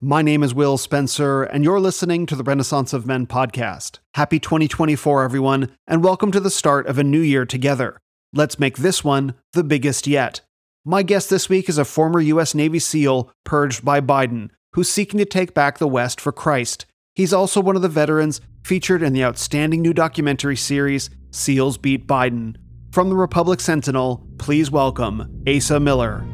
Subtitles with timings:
[0.00, 3.98] My name is Will Spencer, and you're listening to the Renaissance of Men podcast.
[4.14, 7.98] Happy 2024, everyone, and welcome to the start of a new year together.
[8.32, 10.42] Let's make this one the biggest yet.
[10.84, 12.54] My guest this week is a former U.S.
[12.54, 16.86] Navy SEAL purged by Biden, who's seeking to take back the West for Christ.
[17.16, 22.06] He's also one of the veterans featured in the outstanding new documentary series, SEALs Beat
[22.06, 22.54] Biden.
[22.92, 26.24] From the Republic Sentinel, please welcome Asa Miller.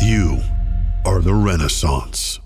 [0.00, 0.38] You
[1.04, 2.38] are the Renaissance.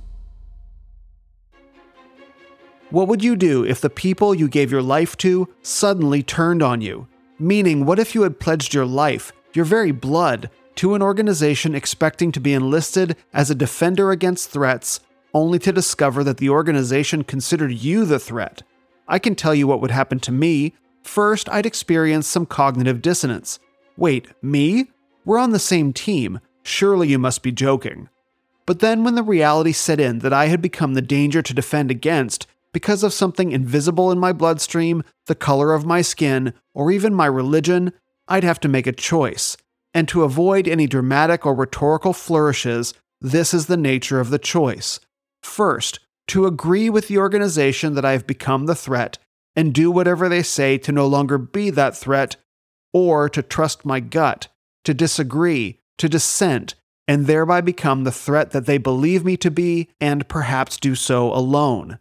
[2.88, 6.80] What would you do if the people you gave your life to suddenly turned on
[6.80, 7.09] you?
[7.38, 12.33] Meaning, what if you had pledged your life, your very blood, to an organization expecting
[12.33, 15.00] to be enlisted as a defender against threats,
[15.34, 18.62] only to discover that the organization considered you the threat?
[19.06, 20.73] I can tell you what would happen to me.
[21.03, 23.59] First, I'd experience some cognitive dissonance.
[23.98, 24.91] Wait, me?
[25.27, 26.41] We're on the same team.
[26.62, 28.08] Surely you must be joking.
[28.66, 31.91] But then, when the reality set in that I had become the danger to defend
[31.91, 37.14] against because of something invisible in my bloodstream, the color of my skin, or even
[37.14, 37.92] my religion,
[38.28, 39.56] I'd have to make a choice.
[39.92, 45.00] And to avoid any dramatic or rhetorical flourishes, this is the nature of the choice.
[45.42, 49.19] First, to agree with the organization that I have become the threat
[49.54, 52.36] and do whatever they say to no longer be that threat,
[52.92, 54.48] or to trust my gut,
[54.84, 56.75] to disagree, to dissent,
[57.06, 61.33] and thereby become the threat that they believe me to be and perhaps do so
[61.33, 62.00] alone.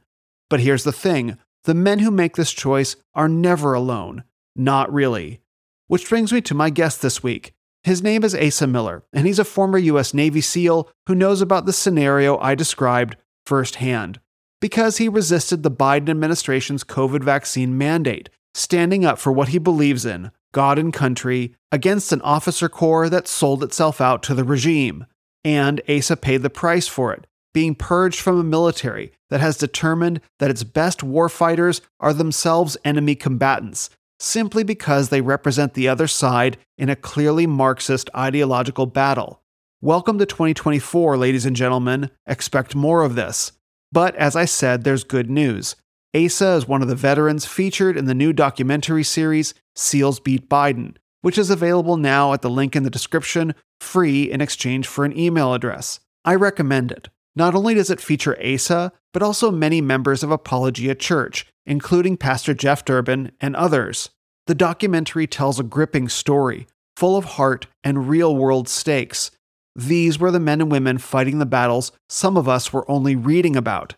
[0.49, 4.23] But here's the thing the men who make this choice are never alone.
[4.55, 5.41] Not really.
[5.87, 7.53] Which brings me to my guest this week.
[7.83, 10.15] His name is Asa Miller, and he's a former U.S.
[10.15, 14.19] Navy SEAL who knows about the scenario I described firsthand.
[14.59, 20.07] Because he resisted the Biden administration's COVID vaccine mandate, standing up for what he believes
[20.07, 25.05] in, God and country, against an officer corps that sold itself out to the regime.
[25.43, 30.21] And Asa paid the price for it, being purged from a military that has determined
[30.39, 33.89] that its best warfighters are themselves enemy combatants,
[34.19, 39.41] simply because they represent the other side in a clearly Marxist ideological battle.
[39.81, 42.11] Welcome to 2024, ladies and gentlemen.
[42.27, 43.53] Expect more of this.
[43.91, 45.75] But as I said, there's good news.
[46.13, 50.97] Asa is one of the veterans featured in the new documentary series SEALs Beat Biden,
[51.21, 55.17] which is available now at the link in the description, free in exchange for an
[55.17, 56.01] email address.
[56.25, 57.07] I recommend it.
[57.33, 62.53] Not only does it feature Asa, but also many members of Apologia Church, including Pastor
[62.53, 64.09] Jeff Durbin and others.
[64.47, 66.67] The documentary tells a gripping story,
[66.97, 69.31] full of heart and real world stakes.
[69.77, 73.55] These were the men and women fighting the battles some of us were only reading
[73.55, 73.95] about.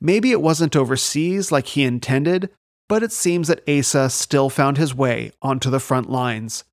[0.00, 2.50] Maybe it wasn't overseas like he intended,
[2.88, 6.64] but it seems that Asa still found his way onto the front lines.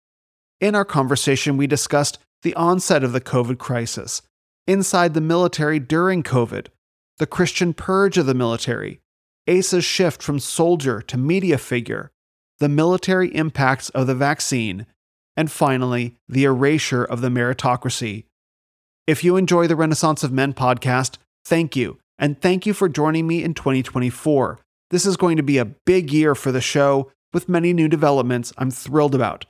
[0.60, 4.22] In our conversation, we discussed the onset of the COVID crisis,
[4.68, 6.68] inside the military during COVID,
[7.18, 9.00] the Christian purge of the military,
[9.48, 12.12] Asa's shift from soldier to media figure,
[12.60, 14.86] the military impacts of the vaccine,
[15.36, 18.26] and finally, the erasure of the meritocracy.
[19.08, 23.28] If you enjoy the Renaissance of Men podcast, thank you, and thank you for joining
[23.28, 24.58] me in 2024.
[24.92, 28.54] This is going to be a big year for the show with many new developments
[28.58, 29.46] I'm thrilled about.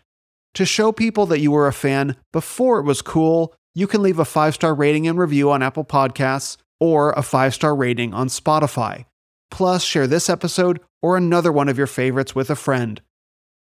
[0.56, 4.17] To show people that you were a fan before it was cool, you can leave
[4.17, 8.28] a five star rating and review on Apple Podcasts or a five star rating on
[8.28, 9.05] Spotify.
[9.51, 13.03] Plus, share this episode or another one of your favorites with a friend.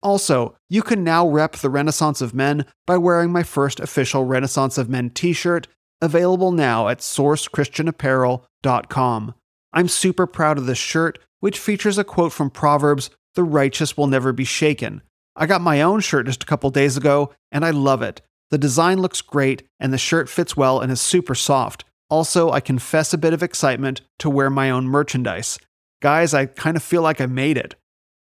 [0.02, 4.78] Also, you can now rep the Renaissance of Men by wearing my first official Renaissance
[4.78, 5.68] of Men t shirt,
[6.02, 9.34] available now at sourcechristianapparel.com.
[9.72, 14.08] I'm super proud of this shirt, which features a quote from Proverbs The righteous will
[14.08, 15.00] never be shaken.
[15.34, 18.20] I got my own shirt just a couple days ago, and I love it.
[18.50, 21.86] The design looks great, and the shirt fits well and is super soft.
[22.10, 25.58] Also, I confess a bit of excitement to wear my own merchandise.
[26.02, 27.74] Guys, I kind of feel like I made it.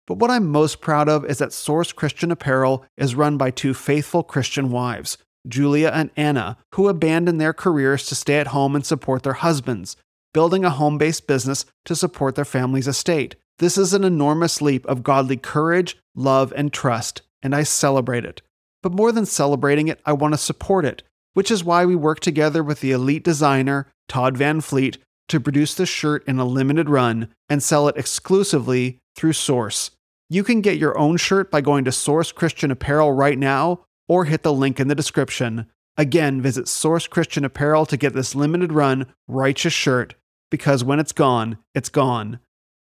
[0.06, 3.74] But what I'm most proud of is that Source Christian Apparel is run by two
[3.74, 8.86] faithful Christian wives, Julia and Anna, who abandoned their careers to stay at home and
[8.86, 9.96] support their husbands,
[10.34, 13.36] building a home based business to support their family's estate.
[13.60, 18.42] This is an enormous leap of godly courage, love, and trust, and I celebrate it.
[18.82, 21.04] But more than celebrating it, I want to support it,
[21.34, 24.98] which is why we work together with the elite designer, Todd Van Fleet,
[25.28, 29.92] to produce the shirt in a limited run and sell it exclusively through Source.
[30.30, 34.26] You can get your own shirt by going to Source Christian Apparel right now or
[34.26, 35.68] hit the link in the description.
[35.96, 40.16] Again, visit Source Christian Apparel to get this limited run righteous shirt
[40.50, 42.40] because when it's gone, it's gone.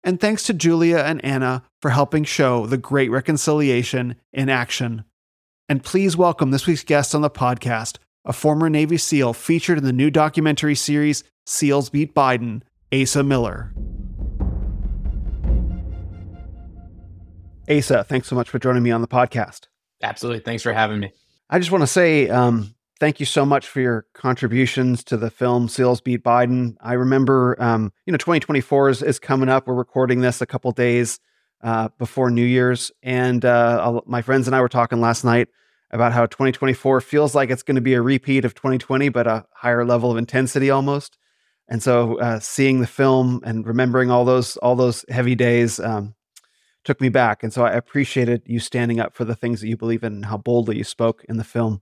[0.03, 5.05] And thanks to Julia and Anna for helping show the great reconciliation in action.
[5.69, 9.85] And please welcome this week's guest on the podcast, a former Navy SEAL featured in
[9.85, 13.73] the new documentary series SEALs Beat Biden, Asa Miller.
[17.69, 19.67] Asa, thanks so much for joining me on the podcast.
[20.03, 20.41] Absolutely.
[20.41, 21.11] Thanks for having me.
[21.49, 25.31] I just want to say um, thank you so much for your contributions to the
[25.31, 26.75] film SEALs Beat Biden.
[26.81, 29.65] I remember, um, you know, 2024 is, is, coming up.
[29.65, 31.19] We're recording this a couple days
[31.61, 32.91] uh, before New Year's.
[33.01, 35.47] And uh, my friends and I were talking last night
[35.91, 39.45] about how 2024 feels like it's going to be a repeat of 2020, but a
[39.53, 41.17] higher level of intensity almost.
[41.69, 46.13] And so, uh, seeing the film and remembering all those all those heavy days um,
[46.83, 47.43] took me back.
[47.43, 50.25] And so, I appreciated you standing up for the things that you believe in and
[50.25, 51.81] how boldly you spoke in the film.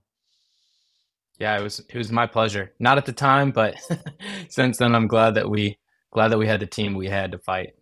[1.38, 2.72] Yeah, it was it was my pleasure.
[2.78, 3.74] Not at the time, but
[4.48, 5.78] since then, I'm glad that we
[6.12, 7.74] glad that we had the team we had to fight.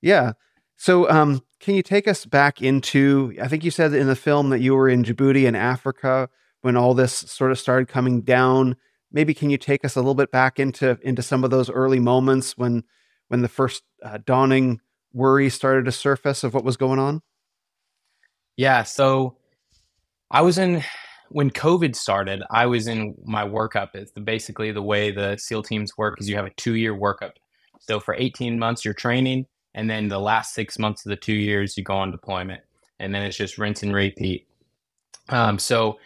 [0.00, 0.32] Yeah.
[0.76, 3.34] So, um, can you take us back into?
[3.42, 6.28] I think you said in the film that you were in Djibouti in Africa
[6.60, 8.76] when all this sort of started coming down.
[9.10, 12.00] Maybe can you take us a little bit back into into some of those early
[12.00, 12.84] moments when
[13.28, 14.80] when the first uh, dawning
[15.14, 17.22] worry started to surface of what was going on?
[18.56, 18.82] Yeah.
[18.82, 19.38] So,
[20.30, 20.82] I was in
[21.30, 22.42] when COVID started.
[22.50, 23.94] I was in my workup.
[23.94, 26.94] It's the, basically the way the SEAL teams work is you have a two year
[26.94, 27.32] workup.
[27.78, 31.34] So for 18 months, you're training and then the last six months of the two
[31.34, 32.62] years you go on deployment
[32.98, 34.46] and then it's just rinse and repeat
[35.28, 35.98] um, so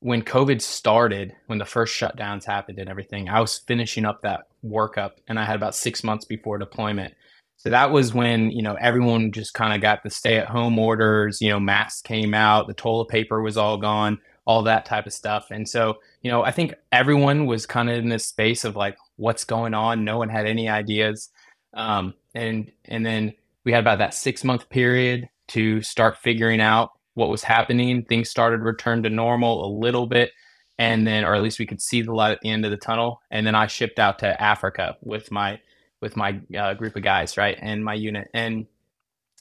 [0.00, 4.48] when covid started when the first shutdowns happened and everything i was finishing up that
[4.64, 7.14] workup and i had about six months before deployment
[7.56, 10.78] so that was when you know everyone just kind of got the stay at home
[10.78, 15.06] orders you know masks came out the toilet paper was all gone all that type
[15.06, 18.64] of stuff and so you know i think everyone was kind of in this space
[18.64, 21.30] of like what's going on no one had any ideas
[21.74, 26.90] um, and and then we had about that six month period to start figuring out
[27.14, 28.04] what was happening.
[28.04, 30.32] Things started to return to normal a little bit,
[30.78, 32.76] and then, or at least we could see the light at the end of the
[32.76, 33.20] tunnel.
[33.30, 35.60] And then I shipped out to Africa with my
[36.06, 38.66] with my uh, group of guys, right, and my unit, and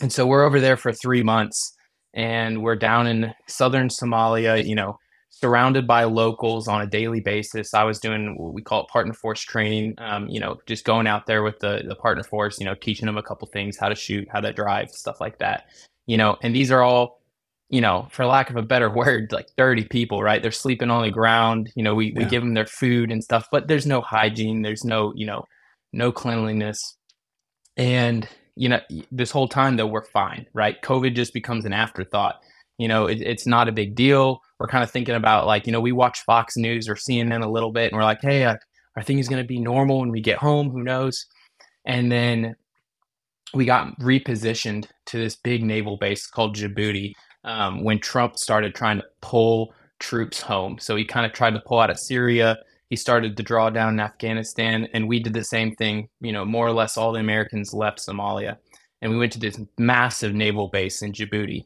[0.01, 1.75] and so we're over there for three months,
[2.15, 4.97] and we're down in southern Somalia, you know,
[5.29, 7.75] surrounded by locals on a daily basis.
[7.75, 9.93] I was doing what we call it partner force training.
[9.99, 12.59] Um, you know, just going out there with the the partner force.
[12.59, 15.37] You know, teaching them a couple things, how to shoot, how to drive, stuff like
[15.37, 15.67] that.
[16.07, 17.21] You know, and these are all,
[17.69, 20.41] you know, for lack of a better word, like dirty people, right?
[20.41, 21.71] They're sleeping on the ground.
[21.75, 22.23] You know, we yeah.
[22.23, 24.63] we give them their food and stuff, but there's no hygiene.
[24.63, 25.45] There's no, you know,
[25.95, 26.97] no cleanliness,
[27.77, 28.79] and you know,
[29.11, 30.81] this whole time though we're fine, right?
[30.81, 32.35] COVID just becomes an afterthought.
[32.77, 35.71] You know, it, it's not a big deal we're kind of thinking about like you
[35.71, 38.55] know we watch Fox News or CNN a little bit, and we're like, hey, uh,
[38.95, 40.69] our thing is going to be normal when we get home.
[40.69, 41.25] Who knows?
[41.85, 42.55] And then
[43.53, 47.13] we got repositioned to this big naval base called Djibouti
[47.43, 50.77] um, when Trump started trying to pull troops home.
[50.79, 52.57] So he kind of tried to pull out of Syria.
[52.89, 56.09] He started to draw down in Afghanistan, and we did the same thing.
[56.21, 58.57] You know, more or less all the Americans left Somalia,
[59.01, 61.65] and we went to this massive naval base in Djibouti.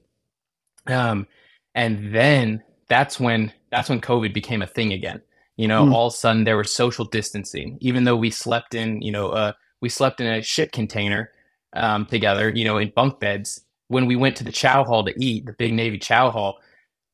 [0.88, 1.28] Um,
[1.76, 5.22] and then that's when that's when COVID became a thing again.
[5.58, 5.94] You know, mm.
[5.94, 9.30] all of a sudden there was social distancing, even though we slept in, you know,
[9.30, 9.52] uh,
[9.82, 11.32] we slept in a ship container
[11.74, 13.62] um, together, you know, in bunk beds.
[13.90, 16.60] When we went to the chow hall to eat, the big Navy chow hall,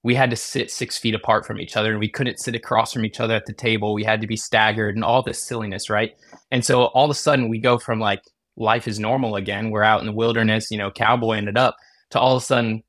[0.06, 2.94] we had to sit six feet apart from each other and we couldn't sit across
[2.94, 3.92] from each other at the table.
[3.92, 6.16] We had to be staggered and all this silliness, right?
[6.52, 8.22] And so all of a sudden we go from like
[8.56, 9.72] life is normal again.
[9.72, 11.76] We're out in the wilderness, you know, cowboy ended up
[12.12, 12.84] to all of a sudden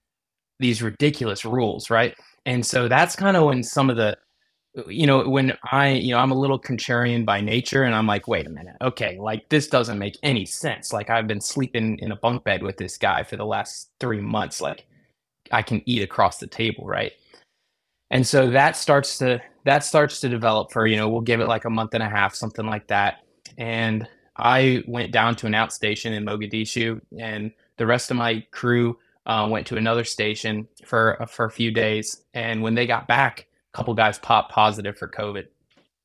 [0.58, 2.14] these ridiculous rules, right?
[2.44, 4.18] And so that's kind of when some of the,
[4.86, 8.28] you know, when I, you know, I'm a little contrarian by nature and I'm like,
[8.28, 10.92] wait a minute, okay, like this doesn't make any sense.
[10.92, 14.20] Like I've been sleeping in a bunk bed with this guy for the last three
[14.20, 14.60] months.
[14.60, 14.86] Like
[15.52, 17.12] I can eat across the table, right?
[18.10, 21.48] And so that starts to, that starts to develop for, you know, we'll give it
[21.48, 23.18] like a month and a half, something like that.
[23.58, 28.98] And I went down to an outstation in Mogadishu and the rest of my crew
[29.26, 33.08] uh, went to another station for uh, for a few days, and when they got
[33.08, 35.46] back, a couple guys popped positive for COVID.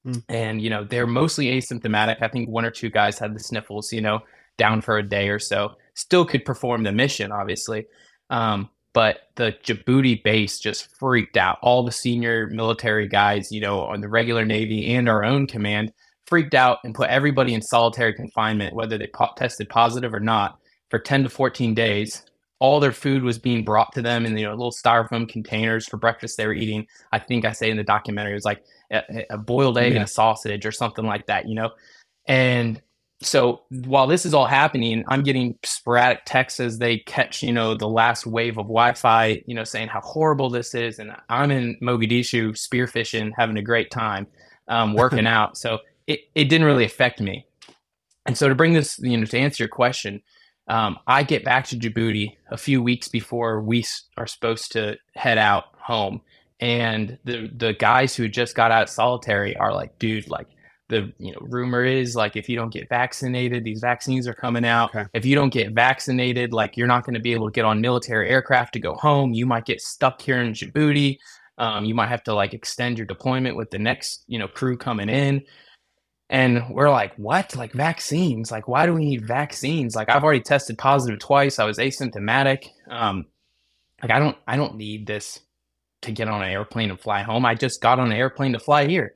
[0.06, 0.24] Mm.
[0.30, 2.22] And you know they're mostly asymptomatic.
[2.22, 3.94] I think one or two guys had the sniffles.
[3.94, 4.22] You know,
[4.58, 5.76] down for a day or so.
[5.94, 7.86] Still could perform the mission, obviously.
[8.30, 11.58] Um, but the Djibouti base just freaked out.
[11.62, 15.94] All the senior military guys, you know, on the regular Navy and our own command,
[16.26, 20.60] freaked out and put everybody in solitary confinement, whether they po- tested positive or not,
[20.90, 22.24] for 10 to 14 days
[22.62, 25.98] all their food was being brought to them in you know little styrofoam containers for
[25.98, 29.26] breakfast they were eating i think i say in the documentary it was like a,
[29.32, 30.00] a boiled egg yeah.
[30.00, 31.72] and a sausage or something like that you know
[32.28, 32.80] and
[33.22, 37.76] so while this is all happening, I'm getting sporadic texts as they catch, you know,
[37.76, 41.78] the last wave of Wi-Fi, you know, saying how horrible this is, and I'm in
[41.82, 44.26] Mogadishu spearfishing, having a great time,
[44.68, 45.56] um, working out.
[45.56, 47.46] So it, it didn't really affect me.
[48.26, 50.22] And so to bring this, you know, to answer your question,
[50.68, 53.86] um, I get back to Djibouti a few weeks before we
[54.18, 56.22] are supposed to head out home,
[56.60, 60.48] and the the guys who just got out solitary are like, dude, like
[60.92, 64.66] the you know rumor is like if you don't get vaccinated these vaccines are coming
[64.66, 64.94] out.
[64.94, 65.10] Okay.
[65.14, 67.82] if you don't get vaccinated like you're not going to be able to get on
[67.82, 69.34] military aircraft to go home.
[69.34, 71.18] You might get stuck here in djibouti.
[71.58, 74.78] Um, you might have to like extend your deployment with the next you know crew
[74.78, 75.42] coming in.
[76.30, 77.56] And we're like what?
[77.56, 78.52] Like vaccines?
[78.52, 79.96] Like why do we need vaccines?
[79.96, 81.58] Like i've already tested positive twice.
[81.58, 82.68] I was asymptomatic.
[82.90, 83.26] Um,
[84.02, 85.40] like i don't i don't need this
[86.02, 87.46] to get on an airplane and fly home.
[87.46, 89.14] I just got on an airplane to fly here.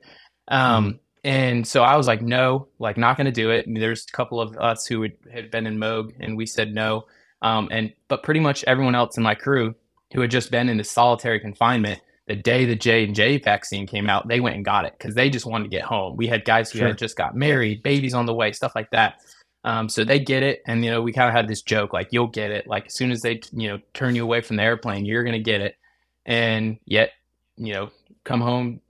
[0.48, 3.66] Um, mm and so I was like, no, like not going to do it.
[3.66, 6.72] Mean, there's a couple of us who had, had been in Mog and we said
[6.72, 7.06] no.
[7.42, 9.74] Um, and, but pretty much everyone else in my crew
[10.14, 13.88] who had just been in the solitary confinement, the day the J and J vaccine
[13.88, 16.16] came out, they went and got it because they just wanted to get home.
[16.16, 16.88] We had guys who sure.
[16.88, 19.16] had just got married, babies on the way, stuff like that.
[19.64, 22.08] Um, so they get it, and you know we kind of had this joke like
[22.12, 24.62] you'll get it, like as soon as they you know turn you away from the
[24.62, 25.76] airplane, you're gonna get it,
[26.24, 27.10] and yet
[27.56, 27.90] you know
[28.22, 28.80] come home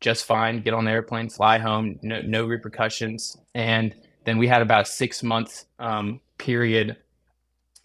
[0.00, 3.36] just fine, get on the airplane, fly home, no, no repercussions.
[3.54, 6.96] And then we had about a six month um, period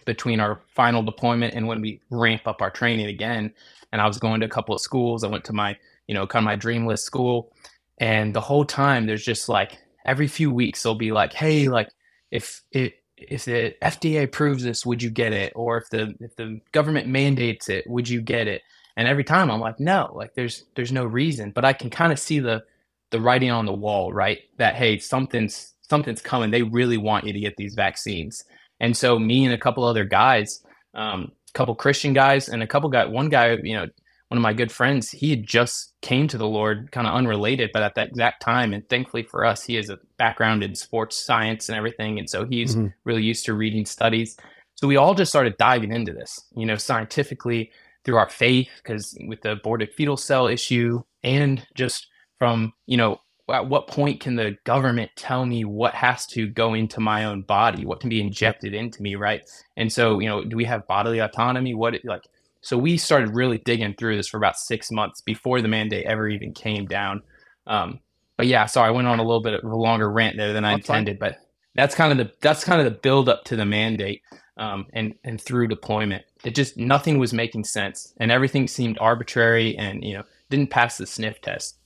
[0.06, 3.54] between our final deployment and when we ramp up our training again.
[3.92, 5.24] And I was going to a couple of schools.
[5.24, 7.52] I went to my, you know, kind of my dream list school.
[7.98, 11.90] And the whole time there's just like every few weeks they'll be like, hey, like
[12.32, 15.54] if it if the FDA approves this, would you get it?
[15.56, 18.62] Or if the if the government mandates it, would you get it?
[18.98, 21.52] And every time I'm like, no, like there's there's no reason.
[21.52, 22.64] But I can kind of see the
[23.12, 24.40] the writing on the wall, right?
[24.58, 26.52] That hey, something's something's coming.
[26.52, 28.44] They really want you to get these vaccines.
[28.80, 32.68] And so me and a couple other guys, um, a couple Christian guys and a
[32.68, 33.88] couple guy, one guy, you know,
[34.30, 37.70] one of my good friends, he had just came to the Lord, kind of unrelated,
[37.72, 41.16] but at that exact time, and thankfully for us, he has a background in sports
[41.24, 42.88] science and everything, and so he's mm-hmm.
[43.04, 44.36] really used to reading studies.
[44.74, 47.72] So we all just started diving into this, you know, scientifically,
[48.06, 52.08] through our faith, because with the aborted fetal cell issue, and just
[52.38, 53.20] from, you know,
[53.52, 57.42] at what point can the government tell me what has to go into my own
[57.42, 59.42] body, what can be injected into me, right?
[59.78, 61.76] And so, you know, do we have bodily autonomy?
[61.76, 62.24] What, like,
[62.62, 66.28] so we started really digging through this for about six months before the mandate ever
[66.28, 67.22] even came down.
[67.68, 68.00] Um,
[68.38, 70.66] but yeah, sorry, I went on a little bit of a longer rant there than
[70.66, 71.32] I intended, fine.
[71.32, 71.40] but
[71.76, 74.22] that's kind of the that's kind of the build up to the mandate
[74.58, 76.26] um, and and through deployment.
[76.46, 80.98] It just nothing was making sense, and everything seemed arbitrary, and you know didn't pass
[80.98, 81.78] the sniff test.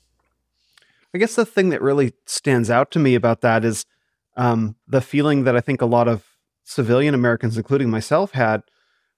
[1.13, 3.85] I guess the thing that really stands out to me about that is
[4.37, 6.25] um, the feeling that I think a lot of
[6.63, 8.61] civilian Americans, including myself, had,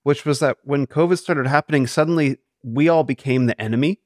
[0.03, 3.99] which was that when COVID started happening, suddenly we all became the enemy,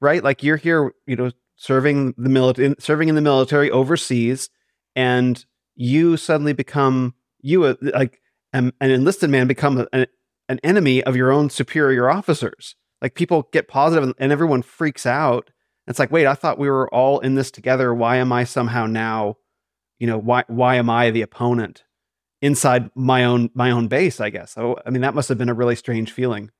[0.00, 0.22] right?
[0.22, 4.50] Like you're here, you know, serving the military, serving in the military overseas,
[4.94, 8.20] and you suddenly become you uh, like
[8.52, 10.06] an enlisted man become a,
[10.48, 12.76] an enemy of your own superior officers.
[13.02, 15.50] Like people get positive and, everyone freaks out.
[15.86, 17.94] It's like, wait, I thought we were all in this together.
[17.94, 19.36] Why am I somehow now,
[19.98, 21.84] you know, why why am I the opponent
[22.42, 24.20] inside my own my own base?
[24.20, 24.52] I guess.
[24.52, 26.50] So I mean, that must have been a really strange feeling.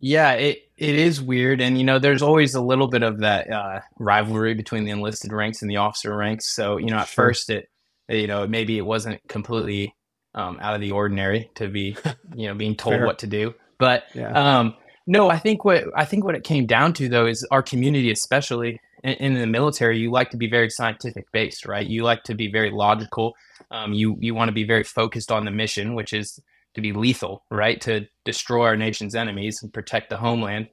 [0.00, 3.50] Yeah, it it is weird, and you know, there's always a little bit of that
[3.52, 6.54] uh, rivalry between the enlisted ranks and the officer ranks.
[6.54, 7.26] So you know, at sure.
[7.26, 7.68] first it,
[8.08, 9.94] you know, maybe it wasn't completely
[10.38, 11.96] um, out of the ordinary to be,
[12.34, 13.54] you know, being told what to do.
[13.78, 14.58] But yeah.
[14.58, 14.74] um,
[15.06, 18.10] no, I think what I think what it came down to though is our community,
[18.10, 21.86] especially in, in the military, you like to be very scientific based, right?
[21.86, 23.34] You like to be very logical.
[23.70, 26.40] Um, you you want to be very focused on the mission, which is
[26.74, 27.80] to be lethal, right?
[27.82, 30.68] To destroy our nation's enemies and protect the homeland.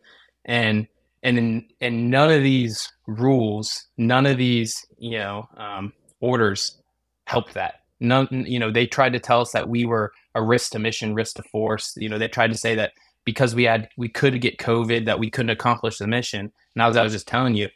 [0.46, 0.88] And
[1.24, 6.80] and in, and none of these rules, none of these you know um, orders
[7.26, 10.72] help that none you know they tried to tell us that we were a risk
[10.72, 11.96] to mission risk to force.
[11.98, 15.20] You know they tried to say that because we had we could get covid that
[15.20, 16.52] we couldn't accomplish the mission.
[16.76, 17.70] And as i was just telling you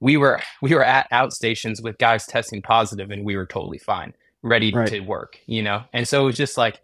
[0.00, 4.14] we were we were at outstations with guys testing positive and we were totally fine
[4.42, 4.88] ready right.
[4.88, 5.84] to work you know?
[5.92, 6.80] And so it was just like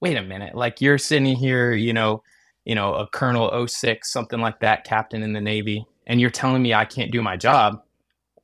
[0.00, 0.54] wait a minute.
[0.54, 2.22] Like you're sitting here you know
[2.68, 6.62] you know a colonel 06 something like that captain in the navy and you're telling
[6.62, 7.82] me i can't do my job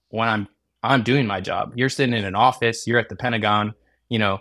[0.09, 0.49] when i'm
[0.85, 1.73] I'm doing my job.
[1.75, 3.75] You're sitting in an office, you're at the Pentagon,
[4.09, 4.39] you know,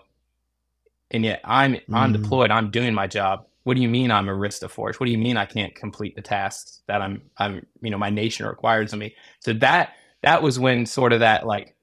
[1.12, 2.22] and yet I'm I'm mm.
[2.22, 3.46] deployed, I'm doing my job.
[3.64, 5.00] What do you mean I'm a risk to force?
[5.00, 8.10] What do you mean I can't complete the tasks that I'm I'm you know my
[8.10, 9.16] nation requires of me?
[9.40, 11.76] So that that was when sort of that like,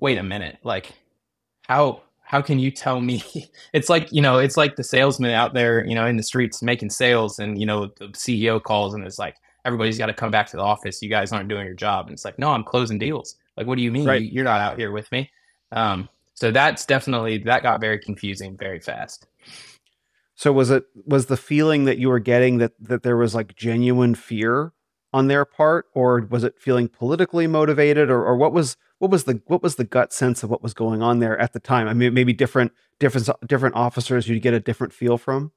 [0.00, 0.92] wait a minute, like
[1.68, 3.22] how how can you tell me
[3.72, 6.62] it's like you know it's like the salesman out there you know in the streets
[6.62, 10.30] making sales and you know the ceo calls and it's like everybody's got to come
[10.30, 12.62] back to the office you guys aren't doing your job and it's like no i'm
[12.62, 14.22] closing deals like what do you mean Right.
[14.22, 15.30] you, you're not out here with me
[15.72, 19.26] um, so that's definitely that got very confusing very fast
[20.34, 23.56] So was it was the feeling that you were getting that that there was like
[23.56, 24.72] genuine fear
[25.12, 29.24] on their part, or was it feeling politically motivated, or, or what was what was
[29.24, 31.88] the what was the gut sense of what was going on there at the time?
[31.88, 35.50] I mean, maybe different different different officers you'd get a different feel from.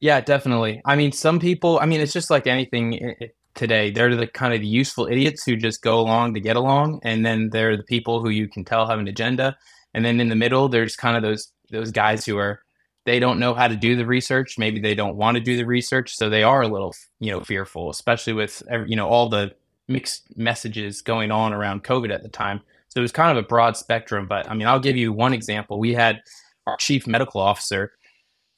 [0.00, 0.80] Yeah, definitely.
[0.84, 3.90] I mean, some people, I mean, it's just like anything i- i- today.
[3.90, 7.50] They're the kind of useful idiots who just go along to get along, and then
[7.50, 9.56] they're the people who you can tell have an agenda.
[9.92, 12.62] And then in the middle, there's kind of those those guys who are
[13.04, 14.58] they don't know how to do the research.
[14.58, 17.40] Maybe they don't want to do the research, so they are a little, you know,
[17.40, 19.54] fearful, especially with you know all the
[19.88, 22.62] mixed messages going on around COVID at the time.
[22.88, 24.26] So it was kind of a broad spectrum.
[24.26, 25.78] But I mean, I'll give you one example.
[25.78, 26.22] We had
[26.66, 27.92] our chief medical officer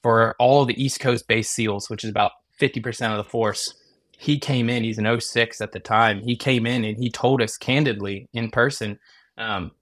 [0.02, 3.74] for all the East Coast based SEALs, which is about 50% of the force.
[4.22, 6.22] He came in, he's an 06 at the time.
[6.22, 8.98] He came in and he told us candidly in person,
[9.36, 9.72] um,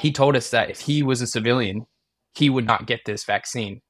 [0.00, 1.86] he told us that if he was a civilian,
[2.34, 3.82] he would not get this vaccine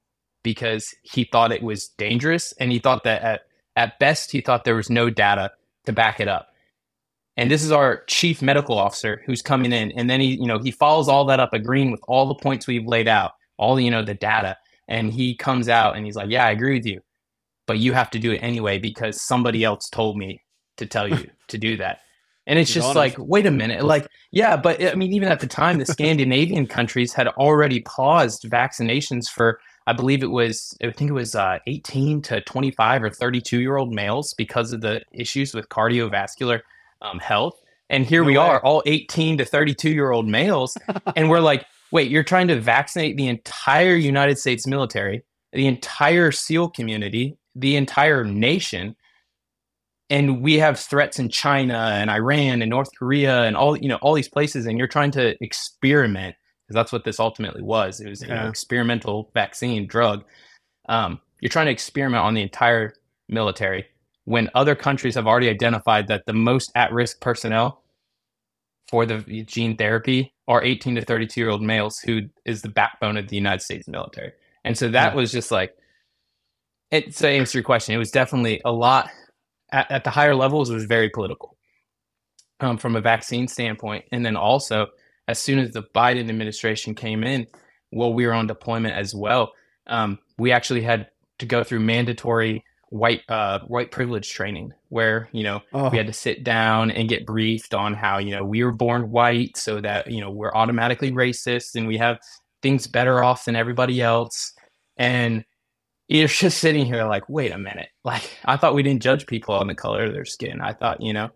[0.43, 3.41] because he thought it was dangerous and he thought that at,
[3.77, 5.53] at best, he thought there was no data
[5.87, 6.49] to back it up.
[7.37, 9.93] And this is our chief medical officer who's coming in.
[9.93, 12.67] And then he, you know, he follows all that up, agreeing with all the points
[12.67, 14.57] we've laid out, all, you know, the data
[14.89, 17.01] and he comes out and he's like, "Yeah, I agree with you,
[17.69, 20.43] but you have to do it anyway because somebody else told me
[20.79, 22.01] to tell you to do that."
[22.49, 23.19] And it's He's just honest.
[23.19, 26.67] like, wait a minute, like, yeah, but I mean, even at the time, the Scandinavian
[26.79, 31.59] countries had already paused vaccinations for, I believe it was, I think it was uh,
[31.67, 36.63] 18 to 25 or 32 year old males because of the issues with cardiovascular
[37.03, 37.61] um, health.
[37.91, 38.45] And here No we way.
[38.45, 40.75] are, all 18 to 32 year old males,
[41.17, 45.23] and we're like, wait, you're trying to vaccinate the entire United States military,
[45.53, 48.97] the entire SEAL community, the entire nation.
[50.11, 53.97] And we have threats in China and Iran and North Korea and all you know
[53.97, 56.35] all these places, and you're trying to experiment
[56.67, 58.01] because that's what this ultimately was.
[58.01, 58.49] It was you know, Yeah.
[58.49, 60.25] experimental vaccine drug.
[60.89, 62.95] Um, you're trying to experiment on the entire
[63.29, 63.87] military
[64.25, 67.83] when other countries have already identified that the most at-risk personnel
[68.91, 73.17] for the gene therapy are 18 to 32 year old males who is the backbone
[73.19, 74.33] of the United States military.
[74.65, 75.17] And so that Yeah.
[75.17, 75.75] was just like
[76.91, 79.11] it to answer your question, it was definitely a lot
[79.71, 81.57] at, at the higher levels it was very political.
[82.61, 84.07] Um, from a vaccine standpoint.
[84.11, 84.89] And then also
[85.29, 87.47] as soon as the Biden administration came in,
[87.91, 89.53] while we were on deployment as well.
[89.87, 95.43] Um, we actually had to go through mandatory white uh, white privilege training where you
[95.43, 98.65] know Oh, we had to sit down and get briefed on how you know we
[98.65, 102.19] were born white so that you know we're automatically racist and we have
[102.63, 104.55] things better off than everybody else
[104.97, 105.45] and
[106.09, 107.89] you're just sitting here like wait a minute.
[108.05, 110.63] Like i thought we didn't judge people on the color of their skin.
[110.63, 111.31] I thought you know.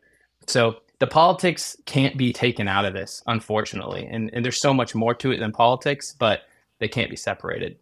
[0.47, 4.95] So the politics can't be taken out of this unfortunately and, and there's so much
[4.95, 6.43] more to it than politics but
[6.79, 7.77] they can't be separated.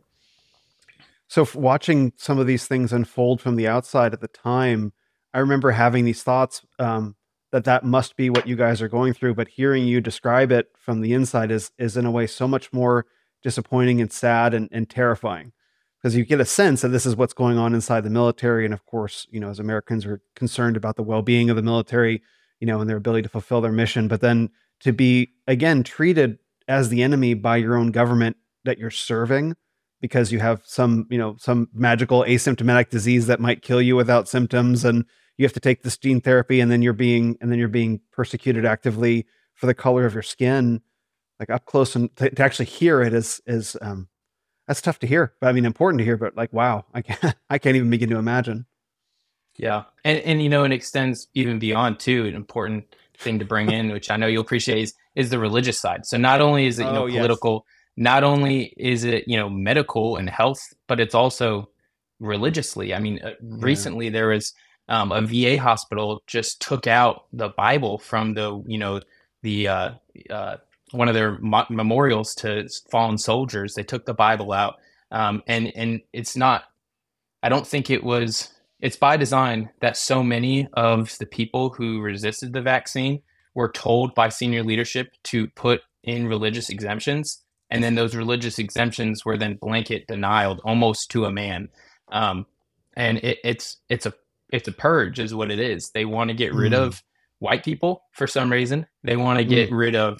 [1.28, 4.92] So watching some of these things unfold from the outside at the time,
[5.32, 7.14] I remember having these thoughts um,
[7.52, 9.34] that that must be what you guys are going through.
[9.34, 12.72] But hearing you describe it from the inside is is in a way so much
[12.72, 13.06] more
[13.42, 15.52] disappointing and sad and, and terrifying
[16.00, 18.64] because you get a sense that this is what's going on inside the military.
[18.64, 21.62] And of course, you know, as Americans, we're concerned about the well being of the
[21.62, 22.22] military,
[22.58, 24.08] you know, and their ability to fulfill their mission.
[24.08, 28.90] But then to be again treated as the enemy by your own government that you're
[28.90, 29.56] serving
[30.00, 34.28] because you have some, you know, some magical asymptomatic disease that might kill you without
[34.28, 35.04] symptoms and
[35.36, 38.00] you have to take this gene therapy and then you're being and then you're being
[38.12, 40.80] persecuted actively for the color of your skin
[41.38, 44.06] like up close and to, to actually hear it is is um
[44.70, 47.34] that's tough to hear but i mean important to hear but like wow i can't
[47.50, 48.64] i can't even begin to imagine
[49.56, 52.26] Yeah, and and you know, it extends even beyond too.
[52.26, 52.84] An important
[53.18, 56.06] thing to bring in, which I know you'll appreciate, is is the religious side.
[56.06, 57.16] So not only is it you know Oh, yes.
[57.18, 61.68] political, not only is it you know medical and health, but it's also
[62.20, 62.94] religiously.
[62.94, 64.54] I mean, uh, recently there was
[64.88, 69.00] um, a VA hospital just took out the Bible from the you know
[69.42, 69.90] the uh,
[70.30, 70.56] uh,
[70.92, 73.74] one of their mo- memorials to fallen soldiers.
[73.74, 74.76] They took the Bible out,
[75.10, 76.64] um, and and it's not.
[77.42, 82.00] I don't think it was it's by design that so many of the people who
[82.00, 83.22] resisted the vaccine
[83.54, 89.24] were told by senior leadership to put in religious exemptions and then those religious exemptions
[89.24, 91.68] were then blanket denied almost to a man
[92.10, 92.46] um,
[92.96, 94.14] and it, it's it's a
[94.50, 96.78] it's a purge is what it is they want to get rid Mm.
[96.78, 97.02] of
[97.38, 100.18] white people for some reason they want to get rid of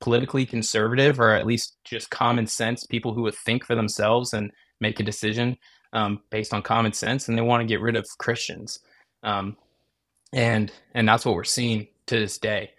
[0.00, 4.50] politically conservative or at least just common sense people who would think for themselves and
[4.80, 5.56] make a decision
[5.92, 8.80] um, based on common sense and they want to get rid of christians.
[9.22, 9.56] Um,
[10.32, 12.72] and and that's what we're seeing to this day.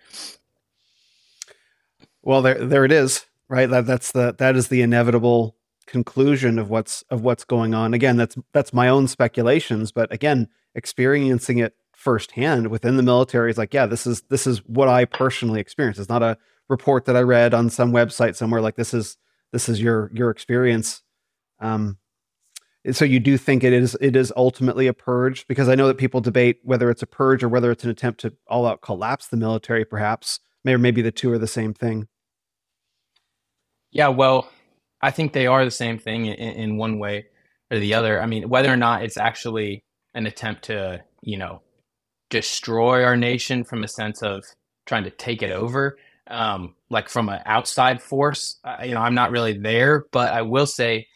[2.23, 3.69] Well there there it is right?
[3.69, 7.93] That that's the that is the inevitable conclusion of what's of what's going on.
[7.93, 13.60] Again that's that's my own speculations but again experiencing it firsthand within the military is
[13.60, 16.36] like yeah this is this is what i personally experience it's not a
[16.71, 19.17] report that i read on some website somewhere like this is
[19.51, 21.03] this is your your experience.
[21.60, 21.97] Um
[22.91, 25.99] so you do think it is it is ultimately a purge because i know that
[25.99, 29.27] people debate whether it's a purge or whether it's an attempt to all out collapse
[29.27, 30.39] the military perhaps.
[30.63, 32.07] Maybe maybe the two are the same thing.
[33.91, 34.49] Yeah well
[35.01, 37.25] I think they are the same thing in, in one way
[37.71, 38.21] or the other.
[38.21, 41.62] I mean, whether or not it's actually an attempt to, you know,
[42.29, 44.43] destroy our nation from a sense of
[44.86, 45.97] trying to take it over,
[46.31, 50.41] um, like from an outside force, uh, you know, I'm not really there, but I
[50.41, 51.07] will say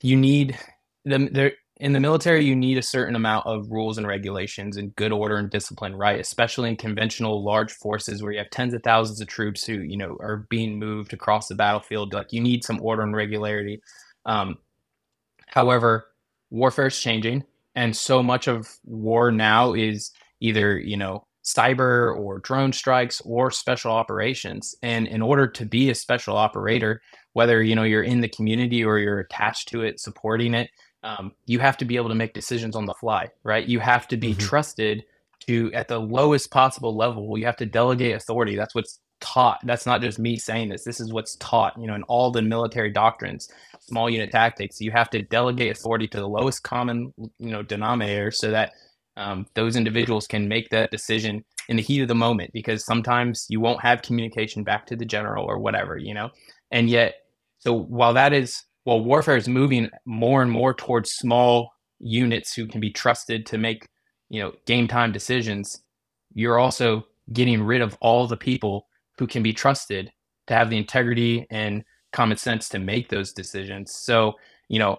[0.00, 0.58] you need
[1.04, 4.94] the there in the military, you need a certain amount of rules and regulations and
[4.94, 6.20] good order and discipline, right?
[6.20, 9.96] Especially in conventional large forces where you have tens of thousands of troops who, you
[9.96, 12.14] know, are being moved across the battlefield.
[12.14, 13.82] Like you need some order and regularity.
[14.26, 14.58] Um,
[15.48, 16.06] however,
[16.50, 17.42] warfare is changing,
[17.74, 23.50] and so much of war now is either, you know, cyber or drone strikes or
[23.50, 24.74] special operations.
[24.82, 27.02] And in order to be a special operator,
[27.32, 30.70] whether you know you're in the community or you're attached to it, supporting it,
[31.02, 33.66] um, you have to be able to make decisions on the fly, right?
[33.66, 34.40] You have to be mm-hmm.
[34.40, 35.04] trusted
[35.46, 38.54] to, at the lowest possible level, you have to delegate authority.
[38.54, 39.58] That's what's taught.
[39.64, 40.84] That's not just me saying this.
[40.84, 43.50] This is what's taught, you know, in all the military doctrines,
[43.80, 44.80] small unit tactics.
[44.80, 48.72] You have to delegate authority to the lowest common, you know, denominator so that
[49.16, 53.46] um, those individuals can make that decision in the heat of the moment because sometimes
[53.48, 56.30] you won't have communication back to the general or whatever, you know?
[56.70, 57.14] And yet,
[57.58, 62.66] so while that is while warfare is moving more and more towards small units who
[62.66, 63.86] can be trusted to make,
[64.28, 65.82] you know, game time decisions.
[66.34, 68.86] You're also getting rid of all the people
[69.18, 70.10] who can be trusted
[70.48, 73.94] to have the integrity and common sense to make those decisions.
[73.94, 74.34] So,
[74.68, 74.98] you know,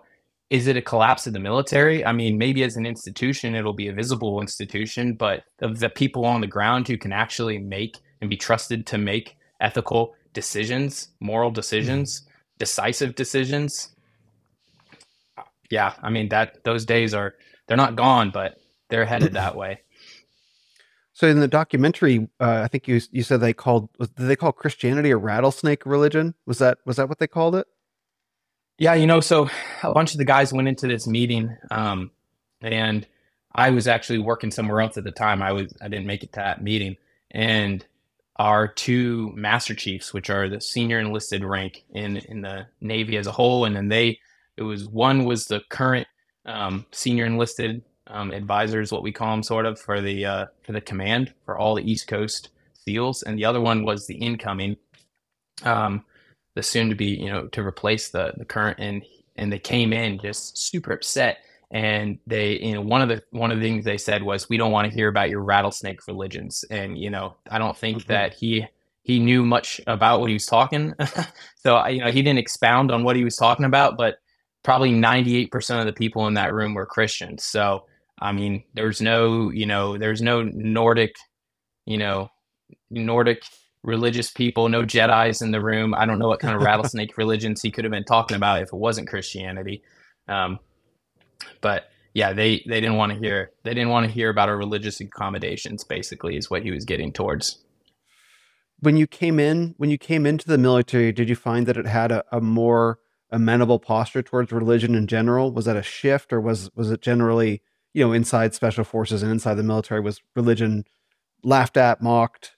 [0.49, 2.05] is it a collapse of the military?
[2.05, 6.25] I mean, maybe as an institution, it'll be a visible institution, but of the people
[6.25, 11.51] on the ground who can actually make and be trusted to make ethical decisions, moral
[11.51, 12.27] decisions,
[12.59, 13.95] decisive decisions.
[15.69, 17.35] Yeah, I mean that those days are
[17.67, 18.57] they're not gone, but
[18.89, 19.81] they're headed that way.
[21.13, 24.51] So in the documentary, uh, I think you you said they called did they call
[24.51, 26.35] Christianity a rattlesnake religion?
[26.45, 27.67] Was that was that what they called it?
[28.77, 29.49] Yeah, you know, so
[29.83, 32.11] a bunch of the guys went into this meeting, um,
[32.61, 33.05] and
[33.53, 35.41] I was actually working somewhere else at the time.
[35.43, 36.97] I was I didn't make it to that meeting,
[37.31, 37.85] and
[38.37, 43.27] our two master chiefs, which are the senior enlisted rank in in the Navy as
[43.27, 44.19] a whole, and then they
[44.57, 46.07] it was one was the current
[46.45, 50.71] um, senior enlisted um, advisors, what we call them, sort of for the uh, for
[50.71, 54.77] the command for all the East Coast SEALs, and the other one was the incoming,
[55.63, 56.03] um,
[56.55, 59.03] the soon to be you know to replace the the current, and
[59.35, 61.37] and they came in just super upset.
[61.71, 64.57] And they you know one of the one of the things they said was we
[64.57, 66.63] don't want to hear about your rattlesnake religions.
[66.69, 68.11] And you know i don't think mm-hmm.
[68.11, 68.67] that he
[69.03, 70.93] he knew much about what he was talking
[71.57, 74.15] so you know he didn't expound on what he was talking about but
[74.63, 77.85] probably 98% of the people in that room were christians so
[78.19, 81.15] i mean there's no you know there's no nordic
[81.85, 82.29] you know
[82.89, 83.43] nordic
[83.83, 87.61] religious people no jedis in the room i don't know what kind of rattlesnake religions
[87.61, 89.83] he could have been talking about if it wasn't christianity
[90.27, 90.59] um,
[91.61, 94.57] but yeah, they they didn't want to hear they didn't want to hear about our
[94.57, 95.83] religious accommodations.
[95.83, 97.59] Basically, is what he was getting towards.
[98.79, 101.87] When you came in, when you came into the military, did you find that it
[101.87, 102.99] had a, a more
[103.31, 105.51] amenable posture towards religion in general?
[105.51, 107.61] Was that a shift, or was was it generally
[107.93, 110.85] you know inside special forces and inside the military was religion
[111.43, 112.55] laughed at, mocked?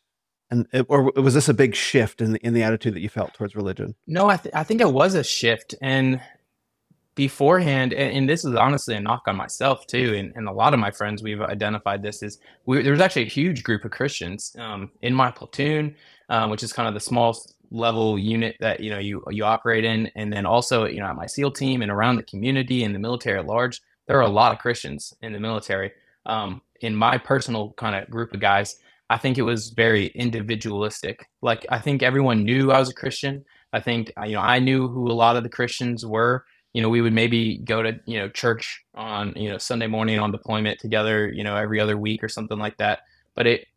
[0.56, 3.10] And it, or was this a big shift in the in the attitude that you
[3.10, 3.96] felt towards religion?
[4.08, 6.22] No, I th- I think it was a shift, and
[7.16, 10.74] beforehand, and, and, this is honestly a knock on myself too, and, and a lot
[10.74, 13.92] of my friends we've identified this is we, there was actually a huge group of
[13.92, 15.96] Christians um, in my platoon,
[16.28, 17.38] um, which is kind of the small
[17.72, 21.16] level unit that you know you you operate in, and then also you know at
[21.16, 24.28] my SEAL team and around the community and the military at large, there are a
[24.28, 25.92] lot of Christians in the military.
[26.26, 28.78] Um, in my personal kind of group of guys,
[29.10, 31.28] I think it was very individualistic.
[31.42, 33.46] Like I think everyone knew I was a Christian.
[33.74, 36.90] I think you know I knew who a lot of the Christians were you know,
[36.90, 40.78] we would maybe go to, you know, church on, you know, Sunday morning on deployment
[40.78, 43.00] together, you know, every other week or something like that.
[43.34, 43.68] But it,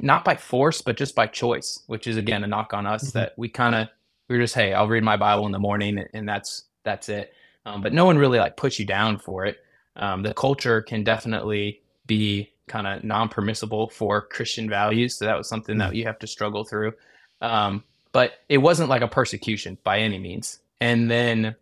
[0.00, 3.18] not by force, but just by choice, which is again a knock on us mm-hmm.
[3.20, 3.86] that we kind of
[4.26, 7.32] we are just hey, I'll read my Bible in the morning and that's that's it.
[7.64, 9.58] Um, but no one really like puts you down for it.
[9.94, 15.48] Um, the culture can definitely be kind of non-permissible for Christian values, so that was
[15.48, 15.96] something that mm.
[15.96, 16.92] you have to struggle through.
[17.40, 20.60] Um, but it wasn't like a persecution by any means.
[20.80, 21.56] And then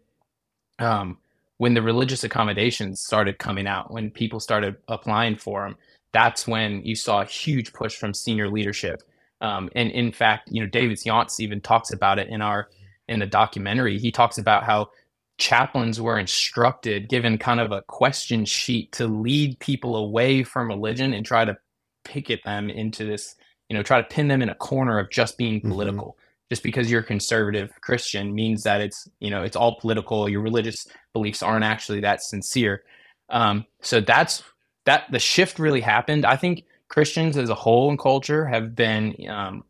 [0.79, 1.19] um,
[1.59, 5.77] when the religious accommodations started coming out, when people started applying for them,
[6.12, 9.03] that's when you saw a huge push from senior leadership.
[9.40, 12.69] Um, and in fact, you know, David Yontz even talks about it in our
[13.09, 13.99] in the documentary.
[13.99, 14.90] He talks about how
[15.38, 21.12] chaplains were instructed, given kind of a question sheet to lead people away from religion
[21.12, 21.57] and try to
[22.05, 23.37] picket them into this,
[23.68, 25.70] you know, try to pin them in a corner of just being mm-hmm.
[25.70, 26.09] political.
[26.09, 26.20] Mm-hmm.
[26.49, 30.29] Just because you're a conservative Christian means that it's, you know, it's all political.
[30.29, 32.85] Your religious beliefs aren't actually that sincere.
[33.31, 34.44] Um, so that's
[34.85, 36.25] that the shift really happened.
[36.25, 39.64] I think Christians as a whole in culture have been um,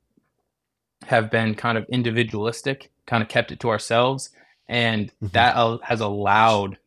[1.07, 4.29] have been kind of individualistic, kind of kept it to ourselves
[4.68, 5.29] and mm-hmm.
[5.29, 6.79] that has allowed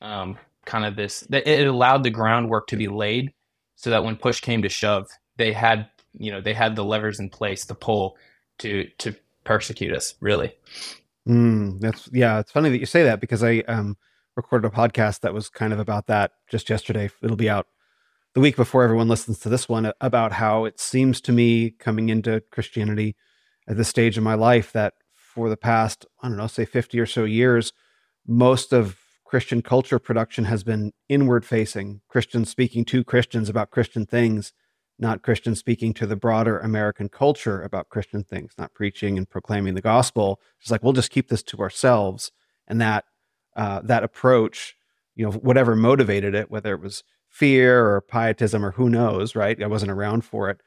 [0.00, 3.32] um, kind of this it allowed the groundwork to be laid
[3.76, 7.18] so that when push came to shove they had you know they had the levers
[7.18, 8.16] in place to pull
[8.58, 9.14] to to
[9.44, 10.52] persecute us really
[11.26, 13.96] mm, that's yeah it's funny that you say that because i um
[14.36, 17.66] recorded a podcast that was kind of about that just yesterday it'll be out
[18.34, 22.08] the week before everyone listens to this one about how it seems to me coming
[22.08, 23.16] into christianity
[23.68, 24.94] at this stage in my life that
[25.34, 27.72] for the past, I don't know, say 50 or so years,
[28.26, 34.04] most of Christian culture production has been inward facing, Christians speaking to Christians about Christian
[34.04, 34.52] things,
[34.98, 39.74] not Christians speaking to the broader American culture about Christian things, not preaching and proclaiming
[39.74, 40.38] the gospel.
[40.60, 42.30] It's like, we'll just keep this to ourselves.
[42.68, 43.06] And that,
[43.56, 44.76] uh, that approach,
[45.14, 49.60] you know, whatever motivated it, whether it was fear or pietism or who knows, right?
[49.62, 50.60] I wasn't around for it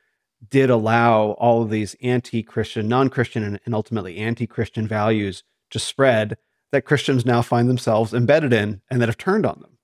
[0.50, 6.38] did allow all of these anti-Christian, non-Christian, and, and ultimately anti-Christian values to spread
[6.72, 9.78] that Christians now find themselves embedded in and that have turned on them.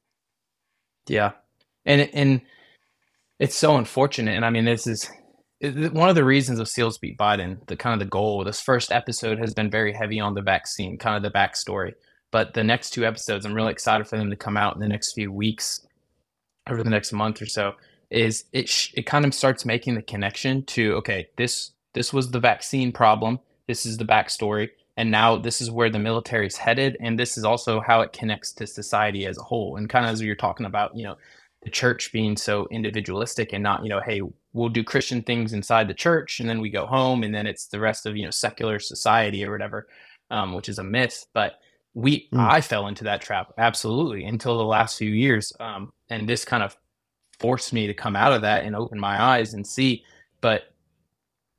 [1.07, 1.31] Yeah,
[1.85, 2.41] and and
[3.39, 4.35] it's so unfortunate.
[4.35, 5.09] And I mean, this is
[5.61, 7.65] one of the reasons of Seals Beat Biden.
[7.67, 8.43] The kind of the goal.
[8.43, 11.93] This first episode has been very heavy on the vaccine, kind of the backstory.
[12.31, 14.87] But the next two episodes, I'm really excited for them to come out in the
[14.87, 15.85] next few weeks,
[16.69, 17.73] over the next month or so
[18.11, 22.29] is it sh- it kind of starts making the connection to okay this this was
[22.29, 26.57] the vaccine problem this is the backstory and now this is where the military is
[26.57, 30.05] headed and this is also how it connects to society as a whole and kind
[30.05, 31.15] of as you're talking about you know
[31.63, 34.21] the church being so individualistic and not you know hey
[34.53, 37.67] we'll do christian things inside the church and then we go home and then it's
[37.67, 39.87] the rest of you know secular society or whatever
[40.29, 41.59] um, which is a myth but
[41.93, 42.39] we mm.
[42.39, 46.63] i fell into that trap absolutely until the last few years um, and this kind
[46.63, 46.75] of
[47.41, 50.03] forced me to come out of that and open my eyes and see.
[50.41, 50.63] But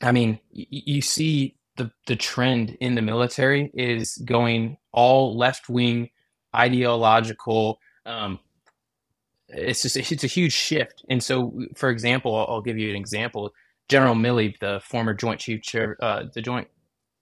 [0.00, 5.68] I mean, y- you see the the trend in the military is going all left
[5.68, 6.10] wing,
[6.54, 7.80] ideological.
[8.06, 8.38] Um,
[9.48, 11.04] it's just it's a huge shift.
[11.08, 13.50] And so, for example, I'll, I'll give you an example.
[13.88, 16.68] General Milley, the former Joint Chief Chair, uh, the Joint,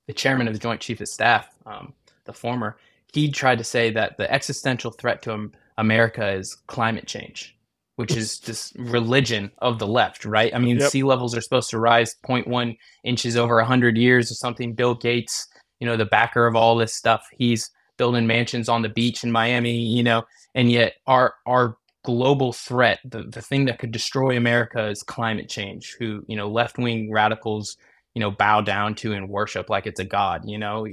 [0.07, 1.95] the Chairman of the Joint Chief of Staff, um,
[2.27, 2.77] the former,
[3.13, 7.57] he tried to say that the existential threat to America is climate change
[8.01, 10.55] which is this religion of the left, right?
[10.55, 10.91] I mean, yep.
[10.91, 14.73] sea levels are supposed to rise 0.1 inches over 100 years or something.
[14.73, 15.47] Bill Gates,
[15.81, 19.31] you know, the backer of all this stuff, he's building mansions on the beach in
[19.31, 24.35] Miami, you know, and yet our our global threat, the, the thing that could destroy
[24.35, 27.77] America is climate change, who, you know, left wing radicals,
[28.15, 30.87] you know, bow down to and worship like it's a god, you know,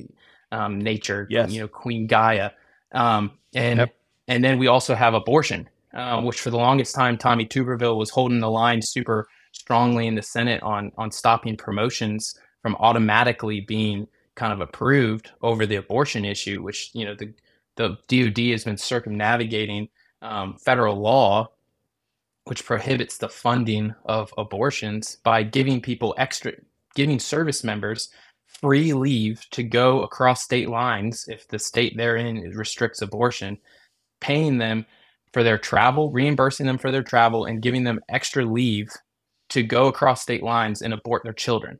[0.51, 1.53] um, nature, yes.
[1.53, 2.51] you know, Queen Gaia.
[2.91, 3.95] Um, and yep.
[4.27, 8.11] and then we also have abortion um, which for the longest time Tommy Tuberville was
[8.11, 14.07] holding the line super strongly in the Senate on on stopping promotions from automatically being
[14.35, 17.33] kind of approved over the abortion issue, which you know the
[17.75, 19.89] the DoD has been circumnavigating
[20.21, 21.47] um, federal law,
[22.45, 26.53] which prohibits the funding of abortions by giving people extra,
[26.95, 28.09] giving service members
[28.45, 33.57] free leave to go across state lines if the state they're in restricts abortion,
[34.19, 34.85] paying them
[35.33, 38.89] for their travel, reimbursing them for their travel, and giving them extra leave
[39.49, 41.79] to go across state lines and abort their children.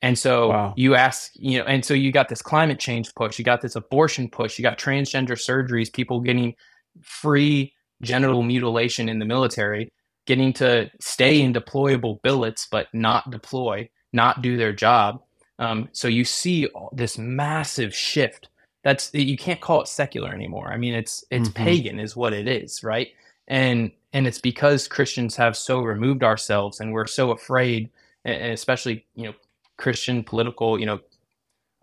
[0.00, 0.74] And so wow.
[0.76, 3.74] you ask, you know, and so you got this climate change push, you got this
[3.74, 6.54] abortion push, you got transgender surgeries, people getting
[7.02, 9.92] free genital mutilation in the military,
[10.26, 15.20] getting to stay in deployable billets, but not deploy, not do their job.
[15.58, 18.47] Um, so you see this massive shift
[18.84, 20.72] that's you can't call it secular anymore.
[20.72, 21.64] I mean, it's it's mm-hmm.
[21.64, 23.08] pagan is what it is, right?
[23.48, 27.90] and and it's because Christians have so removed ourselves and we're so afraid,
[28.24, 29.34] and especially you know
[29.76, 31.00] Christian political, you know,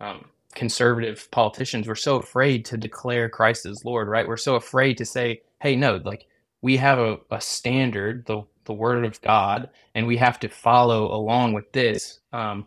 [0.00, 4.26] um, conservative politicians, we're so afraid to declare Christ as Lord, right?
[4.26, 6.26] We're so afraid to say, hey, no, like
[6.62, 11.12] we have a, a standard, the the Word of God, and we have to follow
[11.14, 12.20] along with this.
[12.32, 12.66] Um,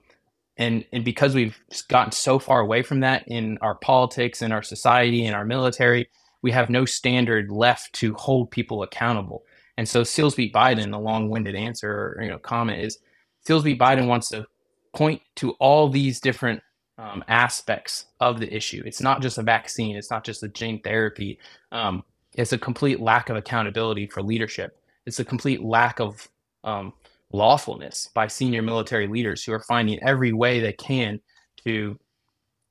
[0.59, 4.61] and and because we've gotten so far away from that in our politics, in our
[4.61, 6.09] society, in our military,
[6.43, 9.43] we have no standard left to hold people accountable.
[9.77, 12.99] And so SEALs Beat Biden, the long-winded answer or you know comment is
[13.47, 14.45] SEALs Beat Biden wants to
[14.93, 16.61] point to all these different
[16.97, 18.83] um, aspects of the issue.
[18.85, 19.95] It's not just a vaccine.
[19.95, 21.39] It's not just a gene therapy.
[21.71, 22.03] Um,
[22.35, 24.77] it's a complete lack of accountability for leadership.
[25.05, 26.27] It's a complete lack of
[26.65, 26.93] um,
[27.31, 31.19] lawfulness by senior military leaders who are finding every way they can
[31.63, 31.97] to,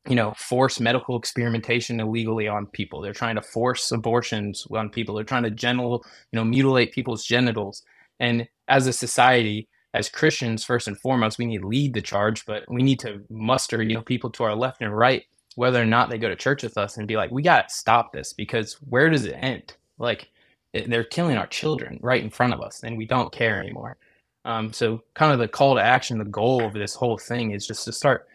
[0.09, 3.01] you know, force medical experimentation illegally on people.
[3.01, 5.15] They're trying to force abortions on people.
[5.15, 7.83] They're trying to genital, you know, mutilate people's genitals.
[8.19, 12.45] And as a society, as Christians, first and foremost, we need to lead the charge,
[12.45, 15.87] but we need to muster, you know, people to our left and right, whether or
[15.87, 18.33] not they go to church with us, and be like, we got to stop this
[18.33, 19.75] because where does it end?
[19.99, 20.31] Like,
[20.73, 23.97] they're killing our children right in front of us, and we don't care anymore.
[24.49, 27.67] Um, so, kind of the call to action, the goal of this whole thing is
[27.67, 28.27] just to start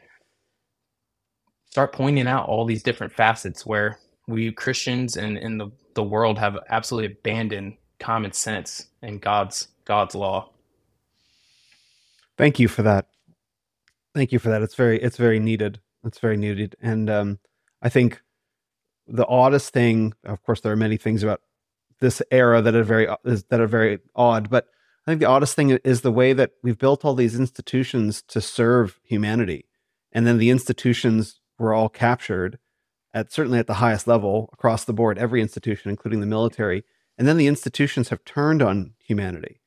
[1.71, 3.97] start pointing out all these different facets where
[4.27, 10.13] we Christians and in the the world have absolutely abandoned common sense and God's God's
[10.13, 10.51] law.
[12.37, 13.07] Thank you for that.
[14.13, 14.61] Thank you for that.
[14.61, 15.79] It's very it's very needed.
[16.03, 16.75] It's very needed.
[16.79, 17.39] And um,
[17.81, 18.21] I think
[19.07, 21.41] the oddest thing, of course, there are many things about
[22.01, 24.67] this era that are very that are very odd, but
[25.05, 28.39] I think the oddest thing is the way that we've built all these institutions to
[28.39, 29.65] serve humanity,
[30.11, 32.59] and then the institutions were all captured
[33.13, 36.83] at certainly at the highest level across the board, every institution, including the military,
[37.17, 39.59] and then the institutions have turned on humanity,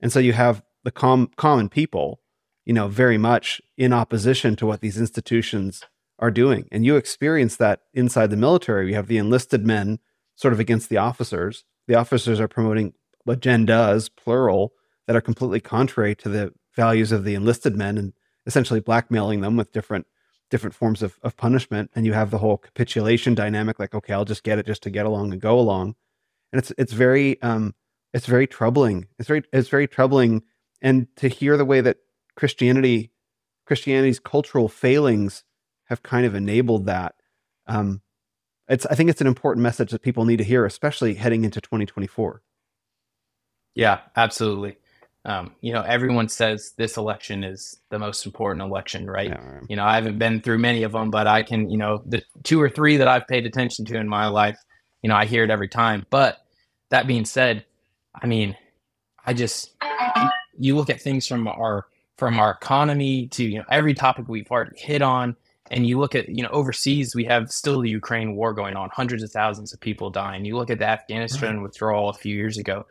[0.00, 2.20] and so you have the com- common people,
[2.64, 5.82] you know, very much in opposition to what these institutions
[6.18, 6.68] are doing.
[6.70, 8.88] And you experience that inside the military.
[8.88, 9.98] You have the enlisted men
[10.36, 11.64] sort of against the officers.
[11.88, 12.94] The officers are promoting
[13.26, 14.72] agendas, plural,
[15.06, 18.12] that are completely contrary to the values of the enlisted men and
[18.46, 20.06] essentially blackmailing them with different
[20.50, 21.90] different forms of, of punishment.
[21.94, 24.90] And you have the whole capitulation dynamic, like, okay, I'll just get it just to
[24.90, 25.96] get along and go along.
[26.52, 27.74] And it's it's very um
[28.12, 29.08] it's very troubling.
[29.18, 30.42] It's very it's very troubling
[30.80, 31.98] and to hear the way that
[32.36, 33.10] Christianity,
[33.66, 35.44] Christianity's cultural failings
[35.86, 37.14] have kind of enabled that.
[37.66, 38.02] Um,
[38.68, 41.60] it's I think it's an important message that people need to hear, especially heading into
[41.60, 42.42] 2024.
[43.74, 44.76] Yeah, absolutely.
[45.26, 49.30] Um, you know, everyone says this election is the most important election, right?
[49.30, 49.62] Yeah, right?
[49.68, 52.22] You know, I haven't been through many of them, but I can, you know, the
[52.42, 54.58] two or three that I've paid attention to in my life,
[55.02, 56.04] you know, I hear it every time.
[56.10, 56.44] But
[56.90, 57.64] that being said,
[58.14, 58.54] I mean,
[59.26, 59.74] I just
[60.58, 64.50] you look at things from our from our economy to you know every topic we've
[64.50, 65.36] already hit on
[65.70, 68.88] and you look at you know overseas we have still the ukraine war going on
[68.92, 72.58] hundreds of thousands of people dying you look at the afghanistan withdrawal a few years
[72.58, 72.86] ago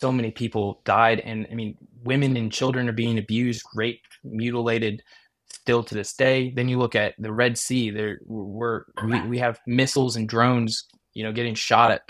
[0.00, 5.02] so many people died and i mean women and children are being abused raped mutilated
[5.48, 9.38] still to this day then you look at the red sea there we're we, we
[9.38, 12.02] have missiles and drones you know getting shot at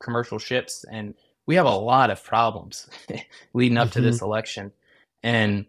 [0.00, 1.14] commercial ships and
[1.48, 2.90] we have a lot of problems
[3.54, 3.92] leading up mm-hmm.
[3.94, 4.26] to this mm-hmm.
[4.26, 4.72] election.
[5.22, 5.64] And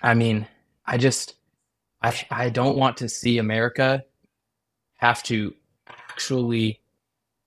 [0.00, 0.46] I mean,
[0.86, 1.34] I just
[2.00, 4.04] I I don't want to see America
[4.94, 5.54] have to
[5.88, 6.80] actually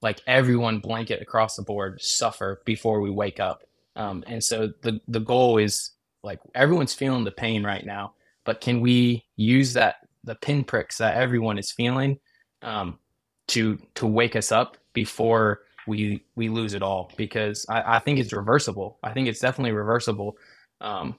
[0.05, 3.63] like everyone blanket across the board suffer before we wake up.
[3.95, 8.13] Um, and so the the goal is like everyone's feeling the pain right now,
[8.43, 12.19] but can we use that the pinpricks that everyone is feeling
[12.61, 12.99] um,
[13.47, 18.19] to to wake us up before we we lose it all because I, I think
[18.19, 18.99] it's reversible.
[19.01, 20.37] I think it's definitely reversible,
[20.81, 21.17] um,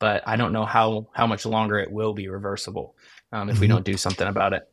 [0.00, 2.96] but I don't know how how much longer it will be reversible
[3.30, 3.76] um, if we mm-hmm.
[3.76, 4.68] don't do something about it.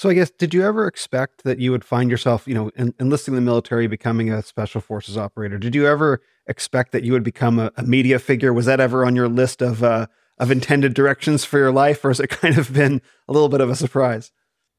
[0.00, 2.94] So I guess did you ever expect that you would find yourself, you know, en-
[2.98, 5.58] enlisting the military, becoming a special forces operator?
[5.58, 8.54] Did you ever expect that you would become a, a media figure?
[8.54, 10.06] Was that ever on your list of uh,
[10.38, 13.60] of intended directions for your life, or has it kind of been a little bit
[13.60, 14.32] of a surprise?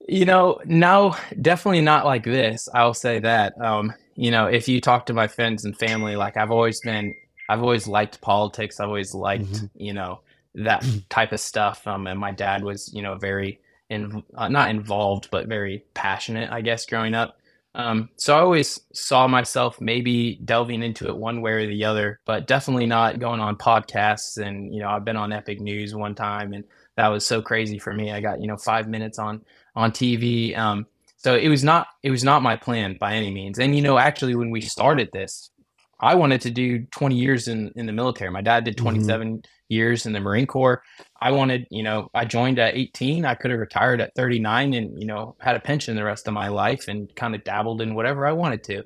[0.08, 2.68] You know, no, definitely not like this.
[2.74, 3.54] I'll say that.
[3.62, 7.14] Um, you know, if you talk to my friends and family, like I've always been,
[7.48, 8.80] I've always liked politics.
[8.80, 9.66] I've always liked, mm-hmm.
[9.76, 10.22] you know,
[10.56, 11.86] that type of stuff.
[11.86, 13.60] Um, and my dad was, you know, very
[13.92, 17.38] in, uh, not involved, but very passionate, I guess, growing up.
[17.76, 22.20] Um, so I always saw myself maybe delving into it one way or the other,
[22.26, 24.38] but definitely not going on podcasts.
[24.38, 26.66] And you know, I've been on Epic News one time, and
[26.98, 28.12] that was so crazy for me.
[28.12, 29.42] I got you know five minutes on
[29.76, 30.58] on TV.
[30.58, 30.88] Um,
[31.18, 33.60] So it was not it was not my plan by any means.
[33.60, 35.52] And you know, actually, when we started this,
[36.00, 38.32] I wanted to do 20 years in in the military.
[38.32, 38.84] My dad did Mm-hmm.
[38.84, 40.82] 27 years in the Marine Corps.
[41.22, 43.26] I wanted, you know, I joined at 18.
[43.26, 46.34] I could have retired at 39 and you know had a pension the rest of
[46.34, 48.84] my life and kind of dabbled in whatever I wanted to.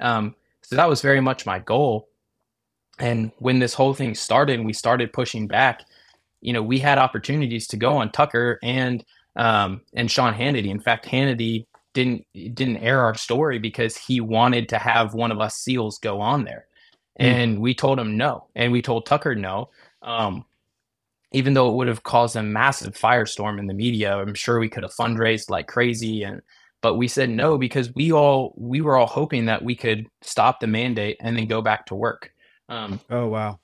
[0.00, 2.08] Um, so that was very much my goal.
[2.98, 5.82] And when this whole thing started, and we started pushing back.
[6.40, 9.04] You know, we had opportunities to go on Tucker and
[9.36, 10.68] um, and Sean Hannity.
[10.70, 15.40] In fact, Hannity didn't didn't air our story because he wanted to have one of
[15.40, 16.66] us SEALs go on there,
[17.20, 17.24] Mm.
[17.24, 19.70] and we told him no, and we told Tucker no.
[20.02, 20.44] Um,
[21.32, 24.68] even though it would have caused a massive firestorm in the media, I'm sure we
[24.68, 26.40] could have fundraised like crazy, and
[26.82, 30.60] but we said no because we all we were all hoping that we could stop
[30.60, 32.30] the mandate and then go back to work.
[32.68, 33.60] Um, Oh wow.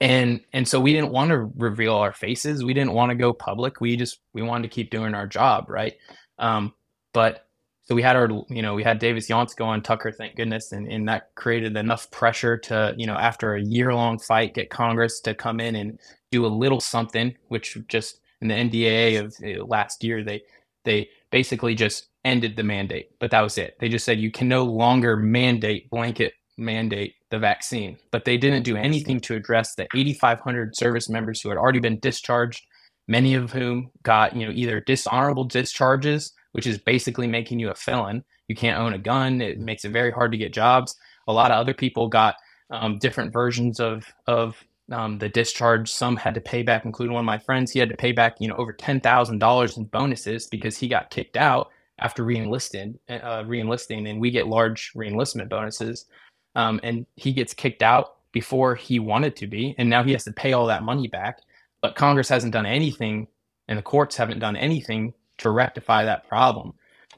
[0.00, 3.32] and and so we didn't want to reveal our faces we didn't want to go
[3.32, 5.94] public we just we wanted to keep doing our job right
[6.38, 6.72] um
[7.12, 7.47] but
[7.88, 10.72] so we had our you know we had davis younts go on tucker thank goodness
[10.72, 14.70] and, and that created enough pressure to you know after a year long fight get
[14.70, 15.98] congress to come in and
[16.30, 20.42] do a little something which just in the ndaa of uh, last year they
[20.84, 23.76] they basically just ended the mandate but that was it.
[23.80, 28.64] They just said you can no longer mandate blanket mandate the vaccine, but they didn't
[28.64, 32.66] do anything to address the 8,500 service members who had already been discharged,
[33.06, 37.74] many of whom got, you know, either dishonorable discharges, which is basically making you a
[37.74, 38.24] felon.
[38.48, 39.40] You can't own a gun.
[39.40, 40.96] It makes it very hard to get jobs.
[41.26, 42.36] A lot of other people got
[42.70, 44.56] um, different versions of of
[44.90, 45.90] um, the discharge.
[45.90, 47.72] Some had to pay back, including one of my friends.
[47.72, 50.88] He had to pay back, you know, over ten thousand dollars in bonuses because he
[50.88, 56.06] got kicked out after reenlisted, uh, reenlisting, and we get large reenlistment bonuses
[56.54, 60.24] um, and he gets kicked out before he wanted to be, and now he has
[60.24, 61.40] to pay all that money back.
[61.80, 63.28] But Congress hasn't done anything,
[63.68, 66.74] and the courts haven't done anything to rectify that problem.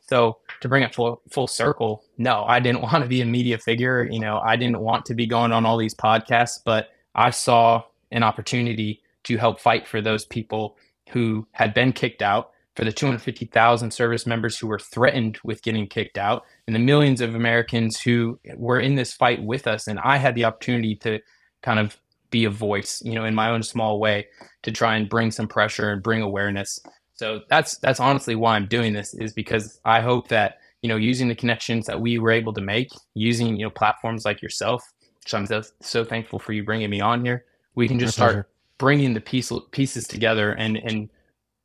[0.09, 3.59] So to bring it full full circle, no, I didn't want to be a media
[3.59, 4.07] figure.
[4.11, 7.85] You know, I didn't want to be going on all these podcasts, but I saw
[8.11, 10.77] an opportunity to help fight for those people
[11.11, 15.87] who had been kicked out, for the 250,000 service members who were threatened with getting
[15.87, 19.87] kicked out, and the millions of Americans who were in this fight with us.
[19.87, 21.21] And I had the opportunity to
[21.63, 21.99] kind of
[22.31, 24.27] be a voice, you know, in my own small way
[24.63, 26.79] to try and bring some pressure and bring awareness.
[27.21, 30.97] So that's that's honestly why I'm doing this is because I hope that you know
[30.97, 34.83] using the connections that we were able to make, using you know platforms like yourself,
[35.23, 37.45] which I'm so, so thankful for you bringing me on here,
[37.75, 38.49] we can just My start pleasure.
[38.79, 41.11] bringing the piece, pieces together and and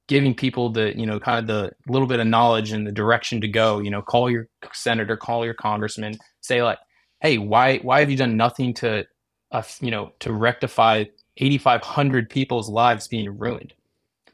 [0.09, 3.39] giving people the you know kind of the little bit of knowledge and the direction
[3.39, 6.79] to go you know call your senator call your congressman say like
[7.21, 9.05] hey why why have you done nothing to
[9.53, 11.05] uh, you know to rectify
[11.37, 13.73] 8500 people's lives being ruined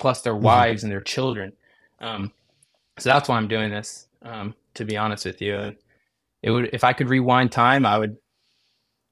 [0.01, 0.41] plus their Mhm.
[0.41, 1.53] wives and their children
[1.99, 2.31] um,
[2.97, 5.75] so that's why i'm doing this um, to be honest with you
[6.41, 8.17] it would if i could rewind time i would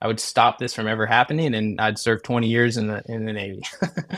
[0.02, 3.26] i would stop this from ever happening and i'd serve 20 years in the in
[3.26, 3.62] the navy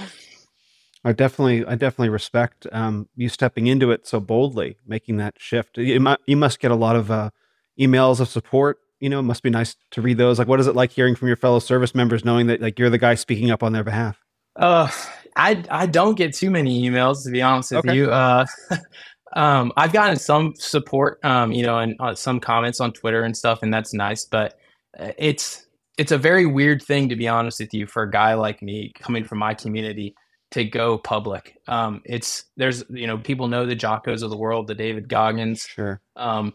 [1.03, 5.79] I definitely, I definitely respect um, you stepping into it so boldly, making that shift.
[5.79, 7.31] You, you must get a lot of uh,
[7.79, 8.77] emails of support.
[8.99, 10.37] You know, it must be nice to read those.
[10.37, 12.91] Like, what is it like hearing from your fellow service members, knowing that like you're
[12.91, 14.20] the guy speaking up on their behalf?
[14.55, 14.89] Uh,
[15.35, 17.95] I I don't get too many emails to be honest with Okay.
[17.95, 18.11] you.
[18.11, 18.45] Uh,
[19.33, 23.35] um, I've gotten some support, um, you know, and uh, some comments on Twitter and
[23.35, 24.25] stuff, and that's nice.
[24.25, 24.57] But
[24.99, 28.33] uh, it's it's a very weird thing to be honest with you for a guy
[28.33, 30.15] like me coming from my community
[30.51, 31.57] to go public.
[31.67, 35.65] Um, it's there's you know people know the Jockos of the world, the David Goggins,
[35.65, 36.01] Sure.
[36.17, 36.53] um,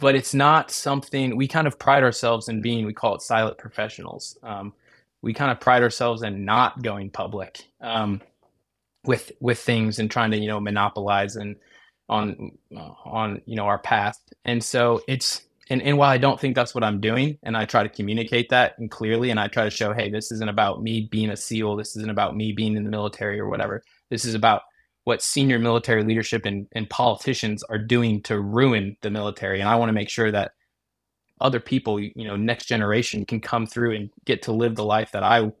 [0.00, 2.84] but it's not something we kind of pride ourselves in being.
[2.84, 4.36] We call it silent professionals.
[4.42, 4.74] Um,
[5.22, 8.20] we kind of pride ourselves in not going public um,
[9.04, 11.56] with with things and trying to you know monopolize and
[12.08, 14.18] on uh, on you know our path.
[14.44, 17.64] And so it's and, and while I don't think that's what I'm doing, and I
[17.64, 20.82] try to communicate that and clearly, and I try to show, hey, this isn't about
[20.82, 21.76] me being a SEAL.
[21.76, 23.82] This isn't about me being in the military or whatever.
[24.10, 24.62] This is about
[25.04, 29.60] what senior military leadership and, and politicians are doing to ruin the military.
[29.60, 30.52] And I want to make sure that
[31.42, 35.12] other people, you know, next generation can come through and get to live the life
[35.12, 35.52] that I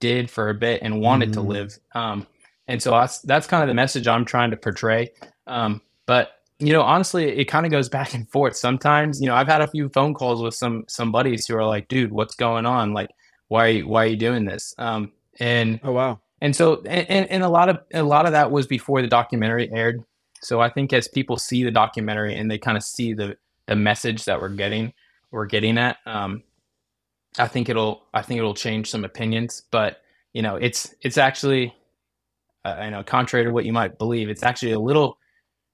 [0.00, 1.46] did for a bit and wanted to Mm.
[1.48, 1.78] live.
[1.94, 2.26] Um,
[2.68, 5.10] and so that's, that's kind of the message I'm trying to portray.
[5.46, 8.56] Um, but you know, honestly, it kind of goes back and forth.
[8.56, 11.64] Sometimes, you know, I've had a few phone calls with some some buddies who are
[11.64, 12.92] like, "Dude, what's going on?
[12.94, 13.10] Like,
[13.48, 16.20] why why are you doing this?" Um, and Oh wow.
[16.40, 19.70] and so and and a lot of a lot of that was before the documentary
[19.72, 20.02] aired
[20.40, 23.76] so i think as people see the documentary and they kind of see the the
[23.76, 24.92] message that we're getting
[25.30, 26.42] we're getting at um
[27.38, 30.02] i think it'll i think it'll change some opinions but
[30.32, 31.74] you know it's it's actually
[32.64, 35.18] uh, i know contrary to what you might believe it's actually a little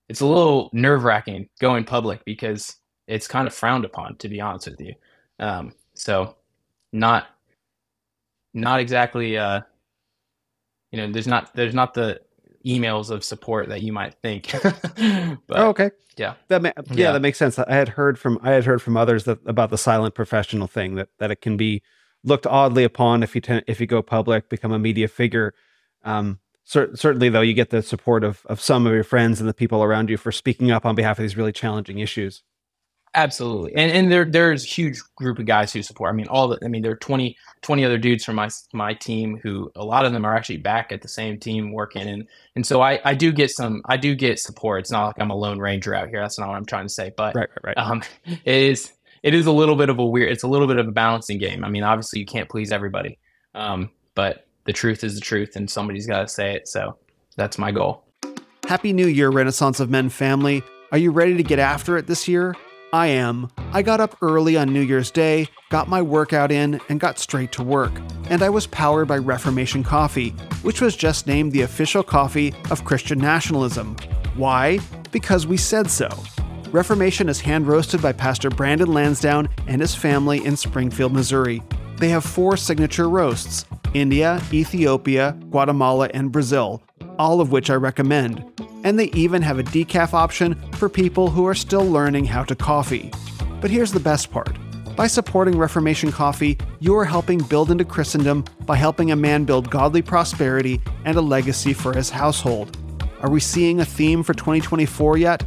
[0.09, 2.77] it's a little nerve wracking going public because
[3.07, 4.95] it's kind of frowned upon, to be honest with you.
[5.39, 6.37] Um, so
[6.93, 7.27] not
[8.53, 9.61] not exactly uh,
[10.93, 12.21] you know there's not there's not the
[12.65, 14.51] emails of support that you might think.
[14.63, 15.91] but, oh, okay.
[16.17, 16.35] Yeah.
[16.49, 17.59] That ma- yeah, yeah, that makes sense.
[17.59, 20.95] I had heard from I had heard from others that about the silent professional thing
[20.95, 21.83] that that it can be
[22.23, 25.55] looked oddly upon if you ten- if you go public, become a media figure.
[26.05, 29.49] Um, cer- certainly, though, you get the support of of some of your friends and
[29.49, 32.43] the people around you for speaking up on behalf of these really challenging issues.
[33.15, 33.75] Absolutely.
[33.77, 36.13] And and there there's a huge group of guys who support.
[36.13, 38.93] I mean, all the I mean, there are 20, 20 other dudes from my my
[38.93, 42.27] team who a lot of them are actually back at the same team working and
[42.57, 44.81] and so I I do get some I do get support.
[44.81, 46.21] It's not like I'm a lone ranger out here.
[46.21, 47.13] That's not what I'm trying to say.
[47.17, 47.79] But right, right, right.
[47.79, 48.93] Um, it is
[49.23, 51.39] it is a little bit of a weird it's a little bit of a balancing
[51.39, 51.65] game.
[51.65, 53.19] I mean, obviously you can't please everybody.
[53.55, 56.67] Um, but the truth is the truth and somebody's got to say it.
[56.67, 56.99] So
[57.37, 58.05] that's my goal.
[58.67, 60.65] Happy New Year, Renaissance of Men family.
[60.91, 62.57] Are you ready to get after it this year?
[62.95, 63.51] I am.
[63.73, 67.51] I got up early on New Year's Day, got my workout in, and got straight
[67.51, 67.91] to work.
[68.31, 70.31] And I was powered by Reformation Coffee,
[70.63, 73.97] which was just named the official coffee of Christian nationalism.
[74.37, 74.79] Why?
[75.11, 76.09] Because we said so.
[76.71, 81.65] Reformation is hand roasted by Pastor Brandon Lansdowne and his family in Springfield, Missouri.
[81.97, 83.65] They have four signature roasts
[83.95, 86.83] India, Ethiopia, Guatemala, and Brazil,
[87.19, 88.45] all of which I recommend
[88.85, 92.55] and they even have a decaf option for people who are still learning how to
[92.55, 93.11] coffee.
[93.61, 94.57] But here's the best part.
[94.95, 99.71] By supporting Reformation Coffee, you are helping build into Christendom by helping a man build
[99.71, 102.77] godly prosperity and a legacy for his household.
[103.23, 105.43] Are we seeing a theme for 2024 yet?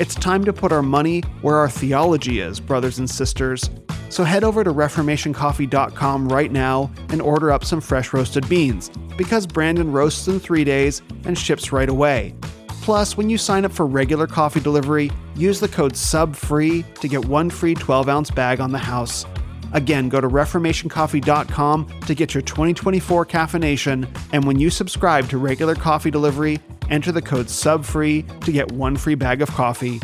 [0.00, 3.68] It's time to put our money where our theology is, brothers and sisters.
[4.08, 8.88] So head over to ReformationCoffee.com right now and order up some fresh roasted beans,
[9.18, 12.34] because Brandon roasts in three days and ships right away.
[12.80, 17.26] Plus, when you sign up for regular coffee delivery, use the code SUBFREE to get
[17.26, 19.26] one free 12 ounce bag on the house.
[19.74, 25.74] Again, go to reformationcoffee.com to get your 2024 caffeination, and when you subscribe to regular
[25.74, 26.58] coffee delivery,
[26.90, 30.00] enter the code SUBFREE to get one free bag of coffee.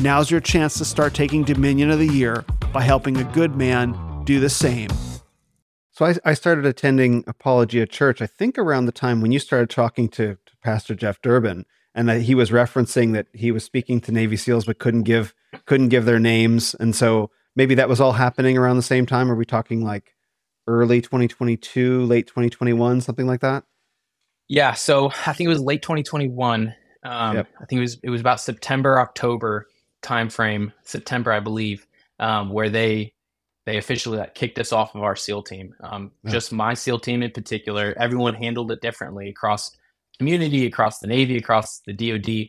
[0.00, 3.94] Now's your chance to start taking Dominion of the Year by helping a good man
[4.24, 4.90] do the same.
[5.90, 9.68] So I, I started attending Apologia Church, I think around the time when you started
[9.68, 14.00] talking to, to Pastor Jeff Durbin and that he was referencing that he was speaking
[14.02, 15.34] to Navy SEALs but couldn't give
[15.66, 19.30] couldn't give their names, and so maybe that was all happening around the same time.
[19.30, 20.14] Are we talking like
[20.66, 23.64] early 2022, late 2021, something like that?
[24.50, 26.74] Yeah, so I think it was late 2021.
[27.04, 27.46] Um, yep.
[27.60, 29.68] I think it was it was about September October
[30.02, 31.86] timeframe, September I believe,
[32.18, 33.14] um, where they
[33.64, 35.72] they officially like, kicked us off of our SEAL team.
[35.84, 36.32] Um, yeah.
[36.32, 37.94] Just my SEAL team in particular.
[37.96, 39.70] Everyone handled it differently across
[40.18, 42.48] community, across the Navy, across the DoD.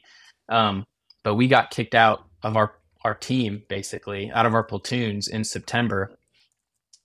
[0.49, 0.87] Um,
[1.23, 2.73] but we got kicked out of our
[3.05, 6.17] our team basically out of our platoons in September,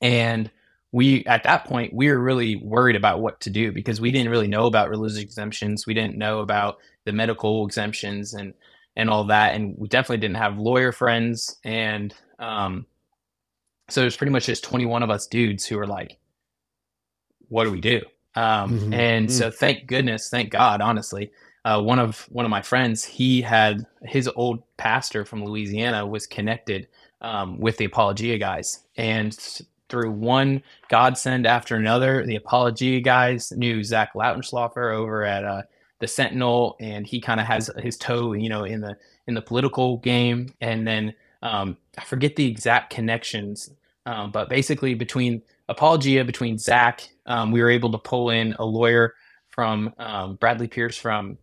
[0.00, 0.50] and
[0.92, 4.30] we at that point we were really worried about what to do because we didn't
[4.30, 5.86] really know about religious exemptions.
[5.86, 8.54] We didn't know about the medical exemptions and
[8.98, 12.86] and all that, and we definitely didn't have lawyer friends and um,
[13.88, 16.18] so there's pretty much just 21 of us dudes who were like,
[17.48, 18.00] what do we do?
[18.34, 18.94] Um, mm-hmm.
[18.94, 19.36] And mm-hmm.
[19.36, 21.30] so, thank goodness, thank God, honestly,
[21.64, 26.26] uh, one of one of my friends, he had his old pastor from Louisiana was
[26.26, 26.88] connected
[27.22, 29.36] um, with the Apologia guys, and
[29.88, 35.62] through one godsend after another, the Apologia guys knew Zach Lautenschlager over at uh,
[36.00, 39.42] the Sentinel, and he kind of has his toe, you know, in the in the
[39.42, 40.52] political game.
[40.60, 43.70] And then um, I forget the exact connections,
[44.04, 48.64] um, but basically between Apologia, between Zach um, we were able to pull in a
[48.64, 49.14] lawyer
[49.48, 51.38] from um, Bradley Pierce from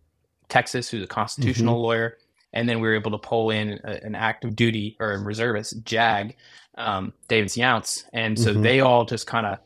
[0.48, 1.82] Texas, who's a constitutional mm-hmm.
[1.82, 2.18] lawyer,
[2.54, 5.84] and then we were able to pull in a, an active duty or a reservist,
[5.84, 6.36] JAG,
[6.78, 8.62] um, Davis Younts, and so mm-hmm.
[8.62, 9.58] they all just kind of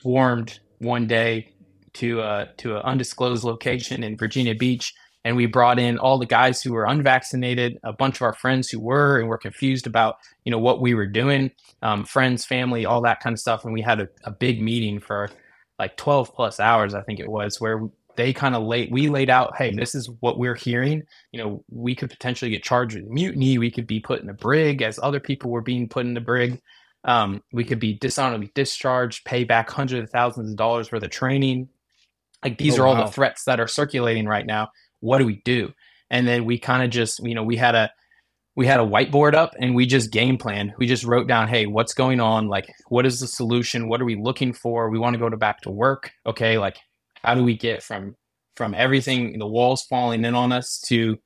[0.00, 1.52] swarmed one day
[1.94, 4.94] to a to an undisclosed location in Virginia Beach,
[5.24, 8.68] and we brought in all the guys who were unvaccinated, a bunch of our friends
[8.68, 11.50] who were, and were confused about you know what we were doing,
[11.82, 15.00] um, friends, family, all that kind of stuff, and we had a, a big meeting
[15.00, 15.30] for
[15.78, 17.82] like 12 plus hours, I think it was, where
[18.16, 21.02] they kind of laid, we laid out, hey, this is what we're hearing.
[21.32, 23.58] You know, we could potentially get charged with mutiny.
[23.58, 26.20] We could be put in a brig as other people were being put in the
[26.20, 26.60] brig.
[27.04, 31.10] Um, we could be dishonorably discharged, pay back hundreds of thousands of dollars worth of
[31.10, 31.68] training.
[32.42, 33.04] Like these oh, are all wow.
[33.04, 34.70] the threats that are circulating right now.
[35.00, 35.72] What do we do?
[36.10, 37.90] And then we kind of just, you know, we had a,
[38.56, 40.72] we had a whiteboard up and we just game plan.
[40.78, 42.48] We just wrote down, hey, what's going on?
[42.48, 43.88] Like, what is the solution?
[43.88, 44.88] What are we looking for?
[44.88, 46.12] We want to go to back to work.
[46.24, 46.78] Okay, like,
[47.22, 48.16] how do we get from
[48.56, 51.18] from everything, the walls falling in on us to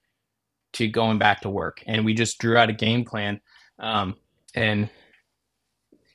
[0.72, 3.40] to going back to work, and we just drew out a game plan,
[3.78, 4.16] um,
[4.54, 4.88] and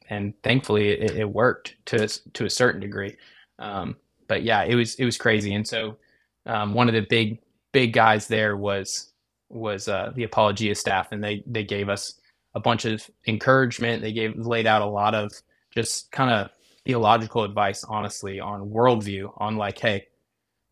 [0.09, 3.15] and thankfully it, it, worked to to a certain degree.
[3.59, 3.97] Um,
[4.27, 5.97] but yeah, it was it was crazy, and so
[6.45, 7.39] um, one of the big
[7.71, 9.11] big guys there was
[9.49, 12.19] was uh, the Apologia staff, and they they gave us
[12.53, 14.01] a bunch of encouragement.
[14.01, 15.31] They gave laid out a lot of
[15.73, 16.49] just kind of
[16.85, 20.07] theological advice, honestly, on worldview, on like, hey,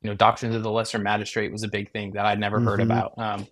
[0.01, 2.68] you know, doctrines of the lesser magistrate was a big thing that I'd never mm-hmm.
[2.68, 3.18] heard about.
[3.18, 3.47] Um,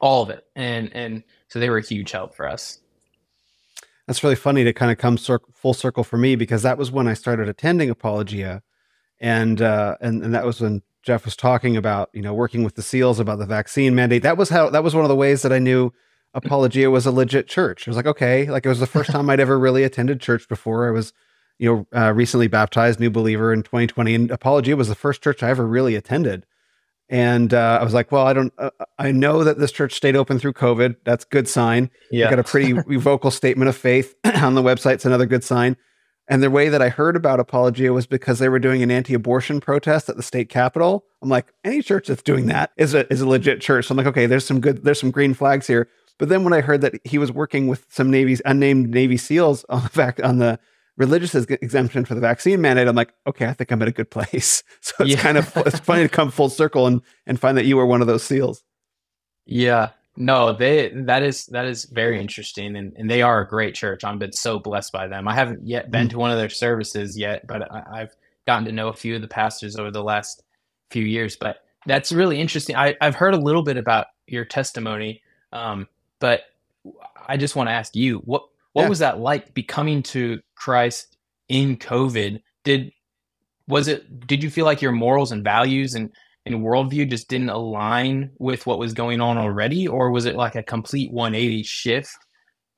[0.00, 2.80] all of it, and and so they were a huge help for us.
[4.06, 6.90] That's really funny to kind of come cir- full circle for me because that was
[6.90, 8.62] when I started attending Apologia,
[9.20, 12.74] and uh, and and that was when Jeff was talking about you know working with
[12.74, 14.22] the SEALs about the vaccine mandate.
[14.22, 15.92] That was how that was one of the ways that I knew
[16.34, 17.86] Apologia was a legit church.
[17.86, 20.48] I was like, okay, like it was the first time I'd ever really attended church
[20.48, 20.88] before.
[20.88, 21.12] I was,
[21.58, 25.42] you know, uh, recently baptized, new believer in 2020, and Apologia was the first church
[25.42, 26.46] I ever really attended.
[27.08, 30.16] And uh, I was like, well, I don't, uh, I know that this church stayed
[30.16, 30.96] open through COVID.
[31.04, 31.90] That's good sign.
[32.10, 34.94] Yeah, got a pretty vocal statement of faith on the website.
[34.94, 35.76] It's another good sign.
[36.26, 39.60] And the way that I heard about Apologia was because they were doing an anti-abortion
[39.60, 41.04] protest at the state capitol.
[41.20, 43.86] I'm like, any church that's doing that is a is a legit church.
[43.86, 45.88] So I'm like, okay, there's some good, there's some green flags here.
[46.18, 49.64] But then when I heard that he was working with some Navy's unnamed Navy SEALs
[49.68, 50.58] on the fact on the
[50.96, 54.10] religious exemption for the vaccine mandate, I'm like, okay, I think I'm at a good
[54.10, 54.62] place.
[54.80, 55.20] So it's yeah.
[55.20, 58.02] kind of it's funny to come full circle and and find that you were one
[58.02, 58.62] of those SEALs.
[59.46, 63.74] Yeah, no, they that is that is very interesting, and, and they are a great
[63.74, 64.04] church.
[64.04, 65.26] I've been so blessed by them.
[65.26, 66.10] I haven't yet been mm.
[66.10, 68.12] to one of their services yet, but I, have
[68.46, 70.42] gotten to know a few of the pastors over the last
[70.90, 71.36] few years.
[71.36, 72.76] But that's really interesting.
[72.76, 75.22] I, I've heard a little bit about your testimony,
[75.52, 75.88] um,
[76.20, 76.42] but
[77.26, 78.44] I just want to ask you what
[78.74, 78.88] what yeah.
[78.88, 81.16] was that like becoming to Christ
[81.48, 82.42] in COVID?
[82.64, 82.92] Did
[83.66, 86.10] was it did you feel like your morals and values and
[86.44, 90.56] and worldview just didn't align with what was going on already, or was it like
[90.56, 92.16] a complete 180 shift?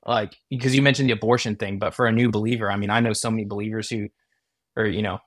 [0.05, 3.01] Like because you mentioned the abortion thing, but for a new believer, I mean, I
[3.01, 4.07] know so many believers who,
[4.77, 5.17] or you know,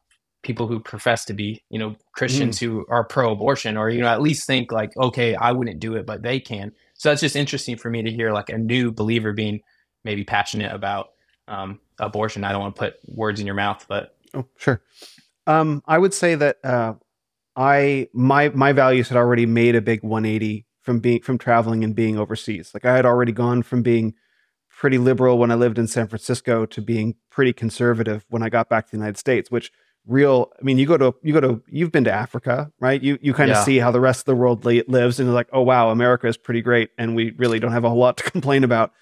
[0.43, 2.61] people who profess to be, you know, Christians mm.
[2.61, 6.07] who are pro-abortion, or you know, at least think like, okay, I wouldn't do it,
[6.07, 6.73] but they can.
[6.95, 9.61] So that's just interesting for me to hear like a new believer being
[10.05, 11.12] maybe passionate about
[11.48, 12.44] um, abortion.
[12.44, 14.82] I don't want to put words in your mouth, but oh, sure.
[15.46, 16.94] Um, I would say that uh,
[17.57, 21.94] I my my values had already made a big 180 from being from traveling and
[21.94, 22.72] being overseas.
[22.72, 24.14] Like I had already gone from being
[24.68, 28.68] pretty liberal when I lived in San Francisco to being pretty conservative when I got
[28.68, 29.70] back to the United States, which
[30.07, 33.18] real i mean you go to you go to you've been to africa right you
[33.20, 33.64] you kind of yeah.
[33.64, 36.26] see how the rest of the world li- lives and you're like oh wow america
[36.26, 38.92] is pretty great and we really don't have a whole lot to complain about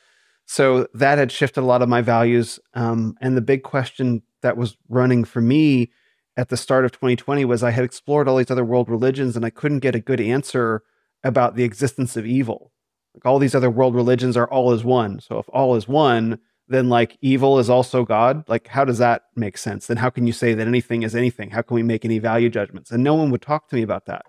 [0.51, 4.57] so that had shifted a lot of my values um, and the big question that
[4.57, 5.90] was running for me
[6.36, 9.44] at the start of 2020 was i had explored all these other world religions and
[9.44, 10.82] i couldn't get a good answer
[11.22, 12.72] about the existence of evil
[13.14, 16.38] like all these other world religions are all is one so if all is one
[16.68, 18.44] then like evil is also God?
[18.49, 19.86] Like, how does that make sense?
[19.86, 21.51] Then how can you say that anything is anything?
[21.51, 22.90] How can we make any value judgments?
[22.90, 24.26] And no one would talk to me about that.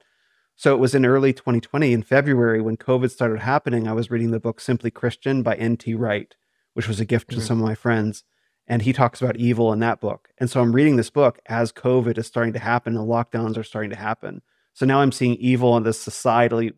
[0.59, 4.31] So it was in early 2020, in February, when COVID started happening, I was reading
[4.31, 5.93] the book Simply Christian by N.T.
[5.93, 6.35] Wright,
[6.73, 7.39] which was a gift mm-hmm.
[7.39, 8.25] to some of my friends.
[8.67, 10.27] And he talks about evil in that book.
[10.37, 13.63] And so I'm reading this book as COVID is starting to happen and lockdowns are
[13.63, 14.41] starting to happen.
[14.73, 16.73] So now I'm seeing evil on this societally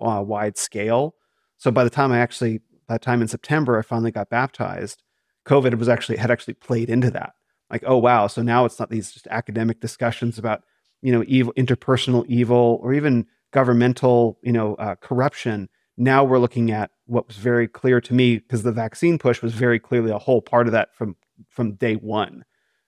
[0.00, 1.14] uh, wide scale.
[1.58, 5.02] So by the time I actually, by the time in September, I finally got baptized,
[5.44, 7.34] COVID was actually had actually played into that.
[7.68, 10.62] Like, oh wow, so now it's not these just academic discussions about
[11.02, 15.68] you know evil, interpersonal evil, or even governmental you know uh, corruption.
[15.96, 19.54] Now we're looking at what was very clear to me because the vaccine push was
[19.54, 21.16] very clearly a whole part of that from
[21.48, 22.44] from day one.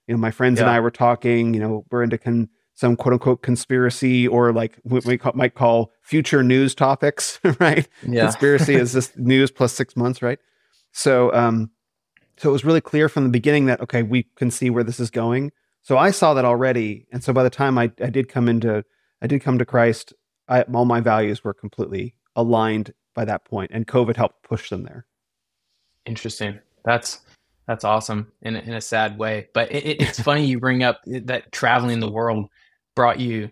[0.07, 0.65] You know, my friends yeah.
[0.65, 1.55] and I were talking.
[1.55, 2.49] You know, we're into con-
[2.79, 7.89] some quote unquote conspiracy or like what we call, might call future news topics, right?
[8.07, 8.23] Yeah.
[8.23, 10.39] Conspiracy is just news plus six months, right?
[10.93, 11.71] So, um,
[12.37, 15.01] so it was really clear from the beginning that okay, we can see where this
[15.01, 15.51] is going.
[15.89, 18.85] So I saw that already, and so by the time I, I did come into
[19.23, 20.13] I did come to Christ,
[20.47, 24.83] I, all my values were completely aligned by that point, and COVID helped push them
[24.83, 25.07] there.
[26.05, 26.59] Interesting.
[26.85, 27.21] That's
[27.67, 31.01] that's awesome in a, in a sad way, but it, it's funny you bring up
[31.07, 32.51] that traveling the world
[32.95, 33.49] brought you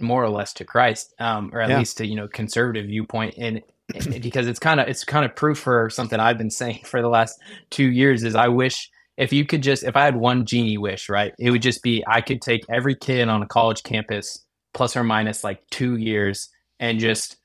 [0.00, 1.78] more or less to Christ, um, or at yeah.
[1.78, 3.62] least to you know conservative viewpoint, and
[4.20, 7.08] because it's kind of it's kind of proof for something I've been saying for the
[7.08, 7.40] last
[7.70, 11.08] two years is I wish if you could just if I had one genie wish,
[11.08, 14.96] right, it would just be I could take every kid on a college campus plus
[14.96, 16.48] or minus like two years
[16.80, 17.36] and just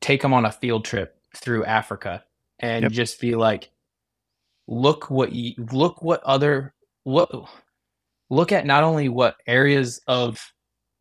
[0.00, 2.24] take them on a field trip through Africa
[2.60, 2.92] and yep.
[2.92, 3.70] just be like,
[4.68, 7.48] look what you look what other look
[8.28, 10.40] look at not only what areas of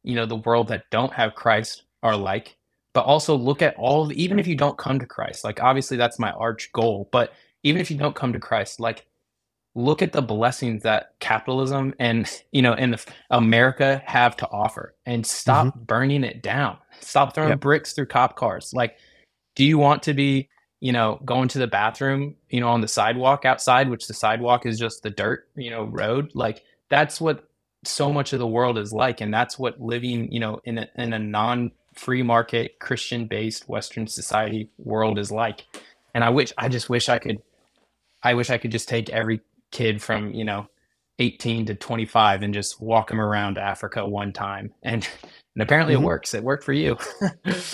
[0.03, 2.57] you know the world that don't have Christ are like,
[2.93, 5.97] but also look at all the, even if you don't come to Christ, like obviously
[5.97, 7.34] that's my arch goal, but
[7.64, 9.05] even if you don't come to Christ, like
[9.76, 12.99] look at the blessings that capitalism and you know and
[13.30, 15.84] America have to offer and stop mm-hmm.
[15.84, 16.78] burning it down.
[16.99, 17.59] Stop throwing yep.
[17.59, 18.74] bricks through cop cars.
[18.74, 18.97] Like
[19.55, 20.49] do you want to be,
[20.80, 24.65] you know, going to the bathroom, you know, on the sidewalk outside, which the sidewalk
[24.65, 26.32] is just the dirt, you know, road?
[26.34, 27.43] Like that's what
[27.84, 30.88] so much of the world is like and that's what living, you know, in a,
[30.95, 35.65] in a non free market Christian based western society world is like.
[36.13, 37.41] And I wish I just wish I could
[38.24, 39.41] I wish I could just take every
[39.72, 40.67] kid from you know
[41.20, 44.74] 18 to 25 and just walk them around Africa one time.
[44.84, 45.07] And
[45.55, 46.03] and apparently mm-hmm.
[46.03, 46.34] it works.
[46.34, 46.97] It worked for you.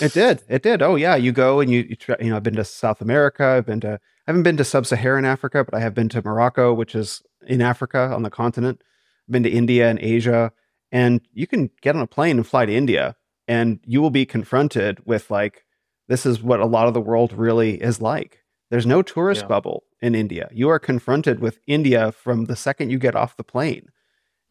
[0.00, 0.42] It did.
[0.48, 0.82] It did.
[0.82, 1.16] Oh yeah.
[1.16, 3.44] You go and you you, try, you know I've been to South America.
[3.44, 6.74] I've been to I haven't been to sub-Saharan Africa but I have been to Morocco
[6.74, 8.82] which is in Africa on the continent.
[9.28, 10.52] I've been to India and Asia.
[10.92, 13.16] And you can get on a plane and fly to India
[13.48, 15.64] and you will be confronted with like
[16.08, 19.48] this is what a lot of the world really is like there's no tourist yeah.
[19.48, 20.48] bubble in India.
[20.52, 23.88] You are confronted with India from the second you get off the plane.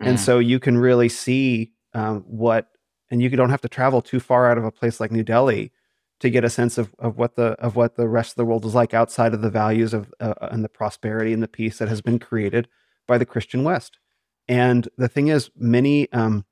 [0.01, 0.07] Mm.
[0.07, 2.69] And so you can really see um, what,
[3.09, 5.71] and you don't have to travel too far out of a place like New Delhi
[6.19, 8.65] to get a sense of, of what the of what the rest of the world
[8.65, 11.77] is like outside of the values of uh, uh, and the prosperity and the peace
[11.77, 12.67] that has been created
[13.07, 13.97] by the Christian West.
[14.47, 16.45] And the thing is, many um,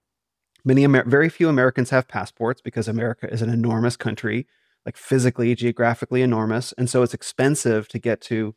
[0.66, 4.48] many Amer- very few Americans have passports because America is an enormous country
[4.86, 8.56] like physically, geographically enormous, and so it's expensive to get to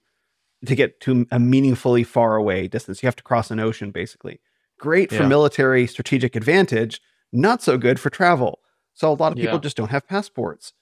[0.65, 3.03] to get to a meaningfully far away distance.
[3.03, 4.41] You have to cross an ocean, basically.
[4.79, 5.29] Great for yeah.
[5.29, 7.01] military strategic advantage,
[7.33, 8.61] not so good for travel.
[8.95, 9.61] So a lot of people yeah.
[9.61, 10.73] just don't have passports.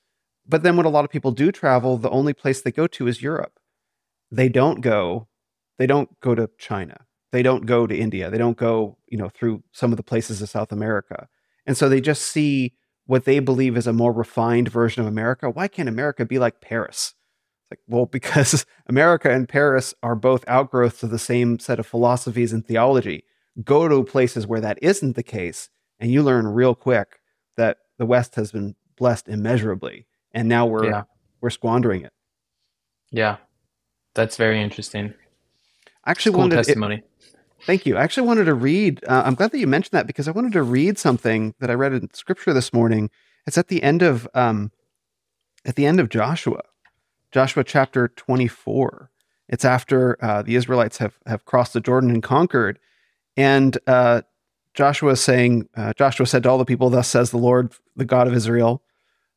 [0.46, 3.06] But then when a lot of people do travel, the only place they go to
[3.08, 3.58] is Europe.
[4.30, 5.28] They don't go,
[5.78, 7.06] they don't go to China.
[7.32, 8.30] They don't go to India.
[8.30, 11.28] They don't go, you know, through some of the places of South America.
[11.66, 12.74] And so they just see
[13.06, 15.50] what they believe is a more refined version of America.
[15.50, 17.14] Why can't America be like Paris?
[17.62, 21.86] It's like, well, because America and Paris are both outgrowths of the same set of
[21.86, 23.24] philosophies and theology.
[23.62, 25.68] Go to places where that isn't the case,
[26.00, 27.20] and you learn real quick
[27.56, 31.02] that the West has been blessed immeasurably, and now we're yeah.
[31.40, 32.12] we're squandering it.
[33.12, 33.36] Yeah,
[34.14, 35.14] that's very interesting.
[36.04, 36.96] I actually cool wanted testimony.
[36.96, 37.10] It,
[37.66, 37.96] Thank you.
[37.96, 39.02] I actually wanted to read.
[39.08, 41.74] Uh, I'm glad that you mentioned that because I wanted to read something that I
[41.74, 43.08] read in Scripture this morning.
[43.46, 44.70] It's at the end of um,
[45.64, 46.60] at the end of Joshua,
[47.32, 49.10] Joshua chapter 24.
[49.48, 52.78] It's after uh, the Israelites have have crossed the Jordan and conquered,
[53.34, 54.22] and uh,
[54.74, 58.04] Joshua is saying, uh, Joshua said to all the people, "Thus says the Lord, the
[58.04, 58.82] God of Israel."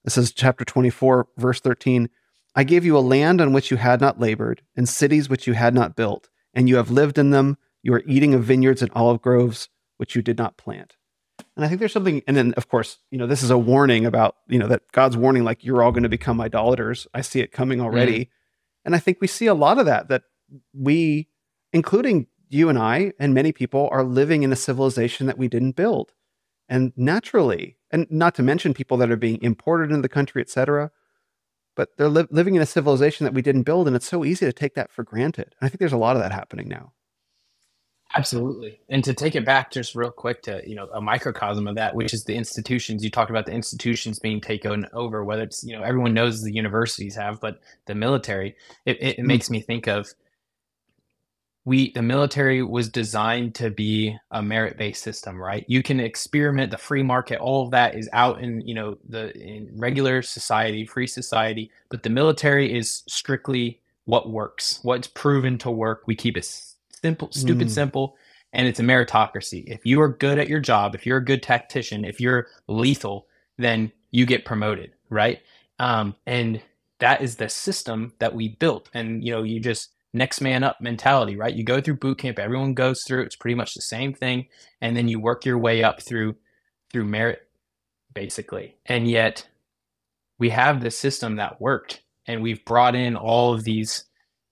[0.03, 2.09] This is chapter 24, verse 13.
[2.55, 5.53] I gave you a land on which you had not labored, and cities which you
[5.53, 7.57] had not built, and you have lived in them
[7.87, 10.97] you are eating of vineyards and olive groves, which you did not plant.
[11.55, 14.05] And I think there's something, and then of course, you know, this is a warning
[14.05, 17.07] about, you know, that God's warning, like you're all going to become idolaters.
[17.13, 18.25] I see it coming already.
[18.25, 18.29] Mm.
[18.83, 20.23] And I think we see a lot of that, that
[20.73, 21.29] we,
[21.71, 25.77] including you and I and many people, are living in a civilization that we didn't
[25.77, 26.13] build.
[26.67, 30.49] And naturally, and not to mention people that are being imported into the country, et
[30.49, 30.91] cetera,
[31.75, 33.87] but they're li- living in a civilization that we didn't build.
[33.87, 35.55] And it's so easy to take that for granted.
[35.59, 36.91] And I think there's a lot of that happening now.
[38.17, 38.79] Absolutely.
[38.89, 41.95] And to take it back just real quick to, you know, a microcosm of that,
[41.95, 43.03] which is the institutions.
[43.03, 46.53] You talked about the institutions being taken over, whether it's, you know, everyone knows the
[46.53, 48.55] universities have, but the military,
[48.85, 50.09] it, it, mm makes me think of
[51.65, 55.65] we the military was designed to be a merit-based system, right?
[55.67, 59.37] You can experiment the free market, all of that is out in, you know, the
[59.37, 65.71] in regular society, free society, but the military is strictly what works, what's proven to
[65.71, 66.03] work.
[66.07, 66.45] We keep it
[67.01, 67.71] simple, stupid, mm.
[67.71, 68.15] simple,
[68.53, 69.63] and it's a meritocracy.
[69.67, 73.27] If you are good at your job, if you're a good tactician, if you're lethal,
[73.57, 75.41] then you get promoted, right?
[75.79, 76.61] Um, and
[76.99, 78.89] that is the system that we built.
[78.93, 81.53] And you know, you just next man up mentality, right?
[81.53, 83.23] You go through boot camp, everyone goes through.
[83.23, 84.47] It's pretty much the same thing,
[84.81, 86.35] and then you work your way up through
[86.91, 87.47] through merit,
[88.13, 88.77] basically.
[88.85, 89.47] And yet,
[90.39, 94.05] we have this system that worked, and we've brought in all of these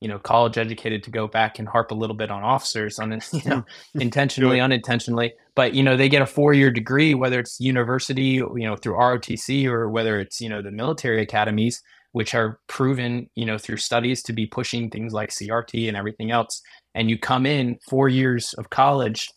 [0.06, 3.10] you know college educated to go back and harp a little bit on officers on
[3.34, 5.34] you know intentionally unintentionally.
[5.56, 8.94] But you know they get a four year degree whether it's university you know through
[8.94, 11.82] ROTC or whether it's you know the military academies
[12.12, 16.30] which are proven you know through studies to be pushing things like CRT and everything
[16.30, 16.62] else.
[16.94, 19.32] And you come in 4 years of college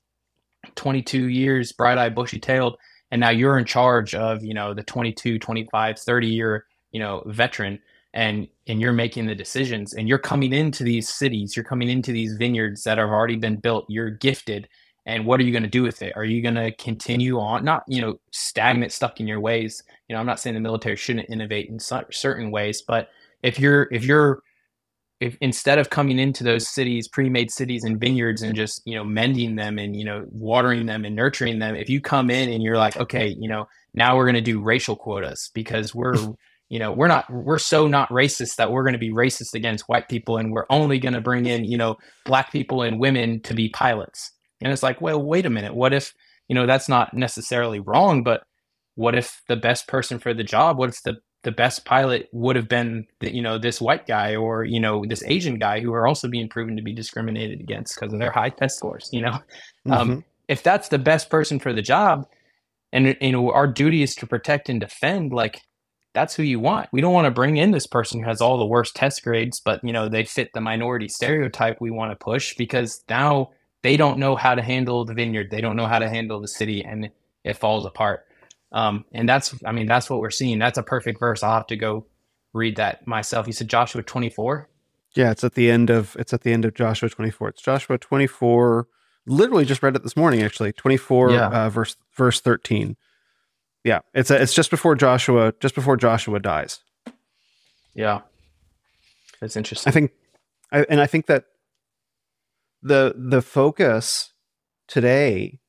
[0.74, 2.76] 22 years bright-eyed bushy-tailed
[3.10, 7.22] and now you're in charge of you know the 22 25 30 year you know
[7.24, 7.78] veteran
[8.14, 12.12] and and you're making the decisions and you're coming into these cities you're coming into
[12.12, 14.68] these vineyards that have already been built you're gifted
[15.08, 16.12] and what are you going to do with it?
[16.16, 19.82] Are you going to continue on, not you know stagnant, stuck in your ways?
[20.06, 23.08] You know, I'm not saying the military shouldn't innovate in certain ways, but
[23.42, 24.42] if you're if you're
[25.20, 29.02] if instead of coming into those cities, pre-made cities and vineyards and just, you know,
[29.02, 32.62] mending them and, you know, watering them and nurturing them, if you come in and
[32.62, 36.16] you're like, okay, you know, now we're going to do racial quotas because we're,
[36.68, 39.88] you know, we're not, we're so not racist that we're going to be racist against
[39.88, 43.40] white people and we're only going to bring in, you know, black people and women
[43.42, 44.32] to be pilots.
[44.60, 45.74] And it's like, well, wait a minute.
[45.74, 46.12] What if,
[46.48, 48.42] you know, that's not necessarily wrong, but
[48.96, 52.56] what if the best person for the job, what if the the best pilot would
[52.56, 55.92] have been the, you know this white guy or you know this asian guy who
[55.92, 59.22] are also being proven to be discriminated against because of their high test scores you
[59.22, 59.42] know um,
[59.86, 59.92] mm-hmm.
[59.92, 62.26] um, if that's the best person for the job
[62.92, 65.60] and you know our duty is to protect and defend like
[66.18, 68.58] that's who you want we don't want to bring in this person who has all
[68.58, 72.16] the worst test grades but you know they fit the minority stereotype we want to
[72.16, 73.50] push because now
[73.82, 76.48] they don't know how to handle the vineyard they don't know how to handle the
[76.48, 77.10] city and
[77.44, 78.24] it falls apart
[78.72, 80.58] um, and that's, I mean, that's what we're seeing.
[80.58, 81.42] That's a perfect verse.
[81.42, 82.06] I'll have to go
[82.52, 83.46] read that myself.
[83.46, 84.68] You said Joshua 24.
[85.14, 87.48] Yeah, it's at the end of it's at the end of Joshua 24.
[87.48, 88.86] It's Joshua 24.
[89.26, 90.72] Literally just read it this morning, actually.
[90.72, 91.48] 24 yeah.
[91.48, 92.96] uh, verse verse 13.
[93.84, 96.80] Yeah, it's a, it's just before Joshua, just before Joshua dies.
[97.94, 98.20] Yeah,
[99.40, 99.90] that's interesting.
[99.90, 100.12] I think,
[100.72, 101.44] I, and I think that
[102.82, 104.32] the the focus
[104.86, 105.60] today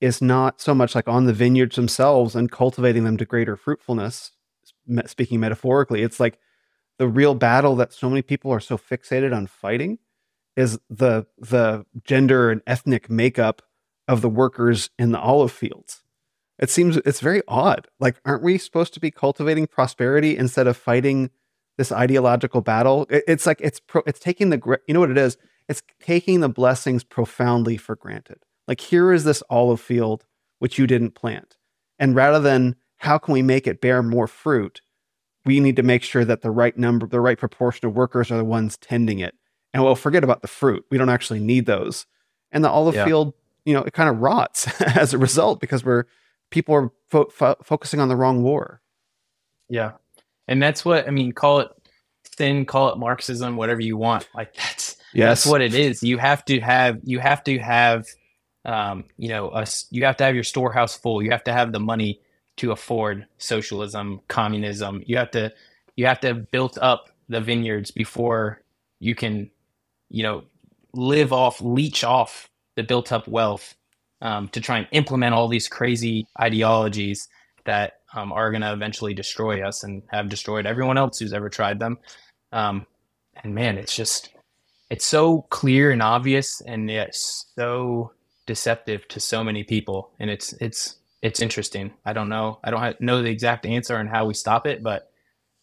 [0.00, 4.32] is not so much like on the vineyards themselves and cultivating them to greater fruitfulness,
[5.06, 6.02] speaking metaphorically.
[6.02, 6.38] It's like
[6.98, 9.98] the real battle that so many people are so fixated on fighting
[10.56, 13.62] is the the gender and ethnic makeup
[14.06, 16.02] of the workers in the olive fields.
[16.58, 17.86] It seems it's very odd.
[18.00, 21.30] Like, aren't we supposed to be cultivating prosperity instead of fighting
[21.76, 23.06] this ideological battle?
[23.10, 25.36] It, it's like it's pro, it's taking the you know what it is.
[25.68, 28.38] It's taking the blessings profoundly for granted.
[28.66, 30.24] Like, here is this olive field
[30.58, 31.56] which you didn't plant.
[31.98, 34.80] And rather than how can we make it bear more fruit,
[35.44, 38.36] we need to make sure that the right number, the right proportion of workers are
[38.36, 39.34] the ones tending it.
[39.72, 40.84] And we'll forget about the fruit.
[40.90, 42.06] We don't actually need those.
[42.50, 43.04] And the olive yeah.
[43.04, 43.34] field,
[43.64, 46.04] you know, it kind of rots as a result because we're
[46.50, 48.80] people are fo- fo- focusing on the wrong war.
[49.68, 49.92] Yeah.
[50.46, 51.68] And that's what I mean, call it
[52.24, 54.28] thin, call it Marxism, whatever you want.
[54.34, 55.28] Like that's yes.
[55.28, 56.02] that's what it is.
[56.02, 58.06] You have to have you have to have
[58.64, 61.22] um, you know, a, you have to have your storehouse full.
[61.22, 62.20] You have to have the money
[62.56, 65.02] to afford socialism, communism.
[65.06, 65.52] You have to
[65.96, 68.62] you have to have built up the vineyards before
[69.00, 69.50] you can,
[70.10, 70.44] you know,
[70.92, 73.74] live off, leech off the built up wealth
[74.20, 77.28] um, to try and implement all these crazy ideologies
[77.64, 81.48] that um, are going to eventually destroy us and have destroyed everyone else who's ever
[81.48, 81.98] tried them.
[82.52, 82.86] Um,
[83.42, 84.30] and man, it's just,
[84.90, 88.12] it's so clear and obvious and yet so
[88.46, 90.10] deceptive to so many people.
[90.18, 91.92] And it's it's it's interesting.
[92.06, 92.58] I don't know.
[92.64, 95.10] I don't know the exact answer and how we stop it but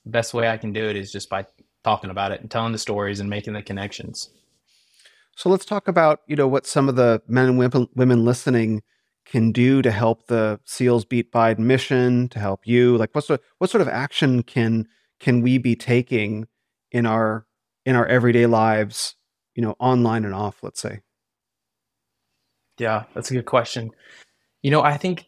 [0.06, 1.46] the best way i can do it is just by
[1.84, 4.30] talking about it and telling the stories and making the connections
[5.36, 8.82] so let's talk about you know what some of the men and women, women listening
[9.26, 13.42] can do to help the seals beat biden mission to help you like what sort
[13.58, 14.86] what sort of action can
[15.20, 16.46] can we be taking
[16.92, 17.46] in our
[17.86, 19.16] in our everyday lives
[19.56, 21.02] you know online and off let's say
[22.78, 23.92] yeah, that's a good question.
[24.62, 25.26] You know, I think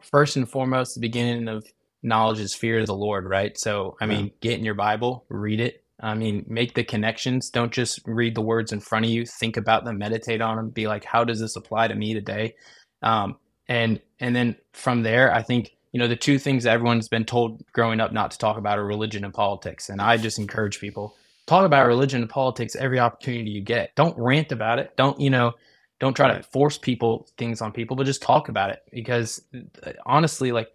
[0.00, 1.66] first and foremost, the beginning of
[2.02, 3.58] knowledge is fear of the Lord, right?
[3.58, 5.81] So, I mean, get in your Bible, read it.
[6.02, 7.48] I mean, make the connections.
[7.48, 9.24] Don't just read the words in front of you.
[9.24, 10.70] Think about them, meditate on them.
[10.70, 12.54] Be like, how does this apply to me today?
[13.02, 13.36] Um,
[13.68, 17.24] and and then from there, I think you know the two things that everyone's been
[17.24, 19.88] told growing up not to talk about are religion and politics.
[19.88, 23.94] And I just encourage people talk about religion and politics every opportunity you get.
[23.94, 24.96] Don't rant about it.
[24.96, 25.54] Don't you know?
[26.02, 29.40] don't try to force people things on people but just talk about it because
[29.86, 30.68] uh, honestly like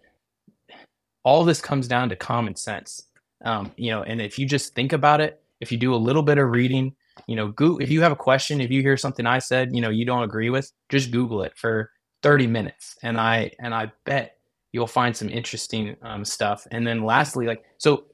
[1.22, 3.07] all this comes down to common sense
[3.44, 6.22] um, you know and if you just think about it if you do a little
[6.22, 6.94] bit of reading
[7.26, 9.80] you know go if you have a question if you hear something i said you
[9.80, 11.90] know you don't agree with just google it for
[12.22, 14.36] 30 minutes and i and i bet
[14.72, 18.04] you'll find some interesting um, stuff and then lastly like so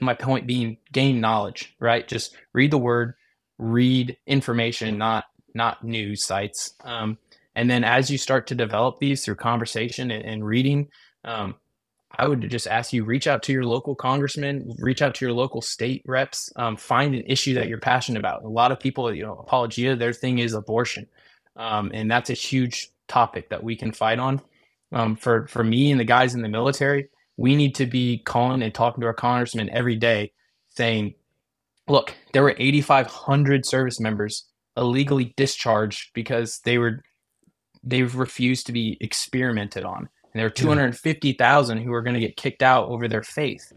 [0.00, 3.14] my point being gain knowledge right just read the word
[3.58, 5.24] read information not
[5.56, 6.74] not news sites.
[6.84, 7.18] Um,
[7.56, 10.88] and then as you start to develop these through conversation and, and reading,
[11.24, 11.56] um,
[12.18, 15.34] I would just ask you reach out to your local congressman, reach out to your
[15.34, 18.44] local state reps, um, find an issue that you're passionate about.
[18.44, 21.06] A lot of people, you know, apologia, their thing is abortion,
[21.56, 24.40] um, and that's a huge topic that we can fight on.
[24.92, 28.62] Um, for for me and the guys in the military, we need to be calling
[28.62, 30.32] and talking to our congressman every day,
[30.70, 31.14] saying,
[31.88, 34.46] "Look, there were 8,500 service members
[34.76, 37.02] illegally discharged because they were
[37.86, 40.08] they've refused to be experimented on.
[40.36, 43.72] And there are 250,000 who are going to get kicked out over their faith.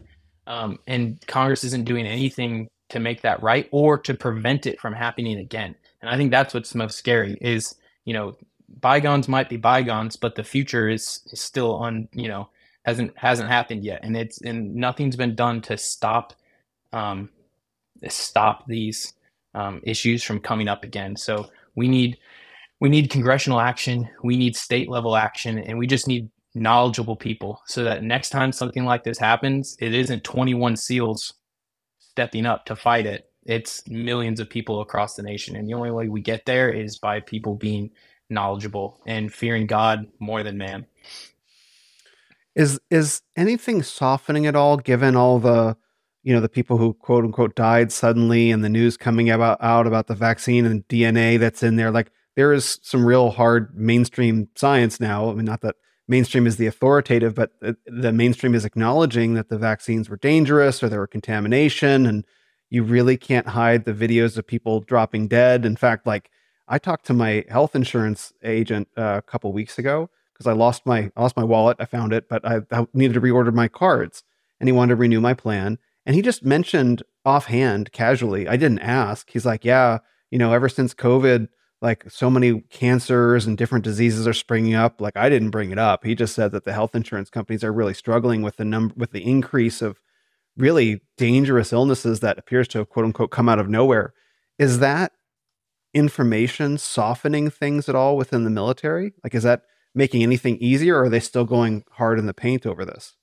[0.46, 4.92] Um, and Congress isn't doing anything to make that right or to prevent it from
[4.92, 5.74] happening again.
[6.02, 8.36] And I think that's what's most scary is, you know,
[8.80, 12.50] bygones might be bygones, but the future is, is still on, you know,
[12.84, 14.00] hasn't hasn't happened yet.
[14.02, 16.34] And it's and nothing's been done to stop
[16.92, 17.30] um
[18.08, 19.14] stop these
[19.54, 21.16] um, issues from coming up again.
[21.16, 22.18] So we need
[22.80, 27.62] we need congressional action, we need state level action, and we just need knowledgeable people
[27.66, 31.34] so that next time something like this happens, it isn't 21 SEALs
[31.98, 33.30] stepping up to fight it.
[33.44, 35.56] It's millions of people across the nation.
[35.56, 37.90] And the only way we get there is by people being
[38.28, 40.86] knowledgeable and fearing God more than man.
[42.54, 45.76] Is is anything softening at all given all the
[46.22, 49.86] you know the people who quote unquote died suddenly and the news coming about out
[49.86, 54.48] about the vaccine and DNA that's in there like there is some real hard mainstream
[54.56, 55.30] science now.
[55.30, 55.76] I mean not that
[56.10, 57.52] mainstream is the authoritative, but
[57.86, 62.24] the, mainstream is acknowledging that the vaccines were dangerous or there were contamination, and
[62.68, 65.64] you really can't hide the videos of people dropping dead.
[65.64, 66.28] In fact, like
[66.66, 70.84] I talked to my health insurance agent uh, a couple weeks ago because I lost
[70.84, 71.76] my I lost my wallet.
[71.80, 74.24] I found it, but I, I needed to reorder my cards,
[74.58, 75.78] and he wanted to renew my plan.
[76.04, 78.48] And he just mentioned offhand, casually.
[78.48, 79.30] I didn't ask.
[79.30, 79.98] He's like, "Yeah,
[80.30, 81.48] you know, ever since COVID."
[81.82, 85.78] Like so many cancers and different diseases are springing up like i didn't bring it
[85.78, 86.04] up.
[86.04, 89.12] He just said that the health insurance companies are really struggling with the number with
[89.12, 90.00] the increase of
[90.56, 94.14] really dangerous illnesses that appears to have quote unquote come out of nowhere.
[94.58, 95.12] Is that
[95.94, 99.12] information softening things at all within the military?
[99.24, 99.62] Like is that
[99.94, 103.16] making anything easier or are they still going hard in the paint over this?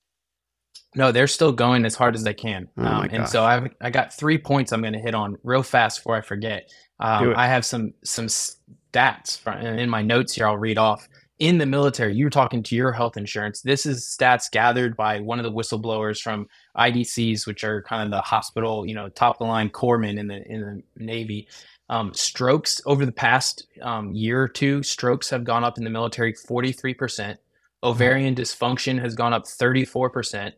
[0.95, 2.69] No, they're still going as hard as they can.
[2.77, 5.63] Oh um, and so I've I got three points I'm going to hit on real
[5.63, 6.71] fast before I forget.
[6.99, 10.47] Um, I have some some stats from, in my notes here.
[10.47, 11.07] I'll read off.
[11.39, 13.61] In the military, you're talking to your health insurance.
[13.61, 18.09] This is stats gathered by one of the whistleblowers from IDCs, which are kind of
[18.09, 20.61] the hospital, you know, top of the line corpsmen in the in
[20.97, 21.47] the Navy.
[21.89, 25.89] Um, strokes over the past um, year or two, strokes have gone up in the
[25.89, 27.37] military 43%.
[27.81, 30.51] Ovarian dysfunction has gone up 34%.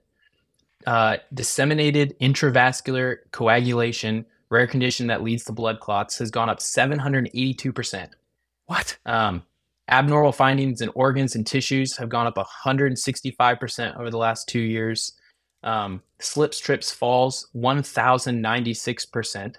[0.87, 8.09] Uh, disseminated intravascular coagulation rare condition that leads to blood clots, has gone up 782%.
[8.65, 8.97] What?
[9.05, 9.43] Um,
[9.89, 15.13] abnormal findings in organs and tissues have gone up 165% over the last two years.
[15.63, 19.55] Um, slips, trips, falls, 1,096%.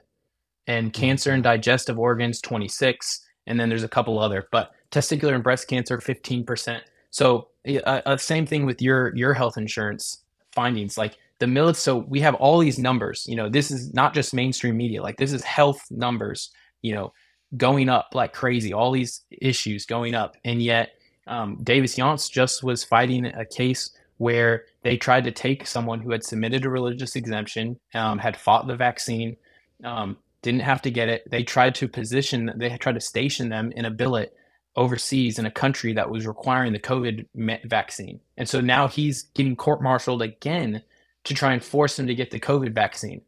[0.67, 3.27] And cancer and digestive organs, 26.
[3.47, 6.81] And then there's a couple other, but testicular and breast cancer, 15%.
[7.11, 10.23] So uh, uh, same thing with your your health insurance
[10.53, 10.97] findings.
[10.97, 14.33] Like the military so we have all these numbers you know this is not just
[14.33, 16.51] mainstream media like this is health numbers
[16.83, 17.13] you know
[17.57, 20.37] going up like crazy all these issues going up.
[20.45, 20.91] And yet
[21.27, 26.11] um, davis younts just was fighting a case where they tried to take someone who
[26.13, 29.37] had submitted a religious exemption um, had fought the vaccine
[29.85, 31.29] um, didn't have to get it.
[31.31, 34.35] They tried to position they tried to station them in a billet
[34.77, 37.27] overseas in a country that was requiring the covid
[37.65, 38.21] vaccine.
[38.37, 40.83] And so now he's getting court-martialed again
[41.25, 43.23] to try and force them to get the COVID vaccine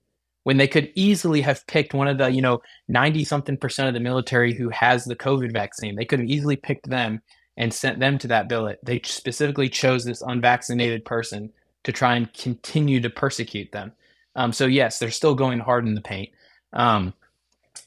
[0.44, 3.94] when they could easily have picked one of the, you know, 90 something percent of
[3.94, 5.94] the military who has the COVID vaccine.
[5.94, 7.22] They could have easily picked them
[7.56, 8.80] and sent them to that billet.
[8.82, 11.52] They specifically chose this unvaccinated person
[11.84, 13.92] to try and continue to persecute them.
[14.34, 16.30] Um, so, yes, they're still going hard in the paint.
[16.72, 17.12] Um,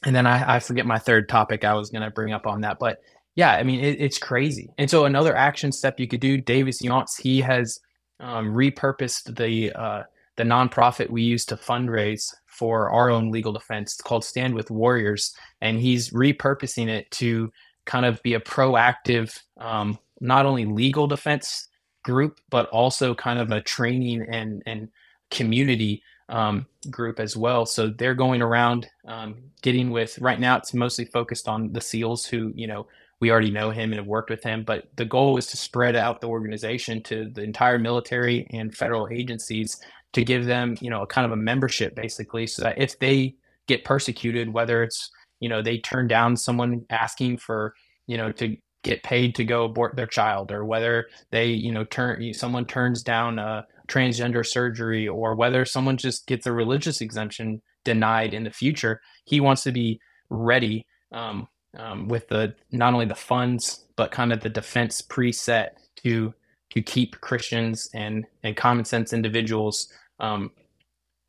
[0.05, 2.61] and then I, I, forget my third topic I was going to bring up on
[2.61, 2.77] that.
[2.77, 3.01] But
[3.33, 4.71] yeah, I mean, it, it's crazy.
[4.77, 7.79] And so, another action step you could do, Davis Younts, he has
[8.19, 10.03] um, repurposed the uh,
[10.37, 14.71] the nonprofit we use to fundraise for our own legal defense it's called Stand with
[14.71, 17.51] Warriors, and he's repurposing it to
[17.85, 21.67] kind of be a proactive, um, not only legal defense
[22.03, 24.89] group, but also kind of a training and and
[25.31, 27.65] community um, group as well.
[27.65, 30.17] So they're going around um, getting with.
[30.19, 32.87] Right now, it's mostly focused on the SEALs who you know
[33.25, 34.63] we already know him and have worked with him.
[34.63, 39.07] But the goal is to spread out the organization to the entire military and federal
[39.11, 39.81] agencies
[40.13, 43.35] to give them, you know, a kind of a membership basically, so that if they
[43.67, 45.09] get persecuted, whether it's,
[45.39, 47.73] you know, they turn down someone asking for,
[48.05, 51.83] you know, to get paid to go abort their child, or whether they, you know,
[51.85, 57.59] turn someone turns down a transgender surgery, or whether someone just gets a religious exemption
[57.83, 59.99] denied in the future, he wants to be
[60.29, 61.47] ready um,
[61.77, 66.33] um, with the not only the funds but kind of the defense preset to
[66.71, 70.51] to keep Christians and and common sense individuals um,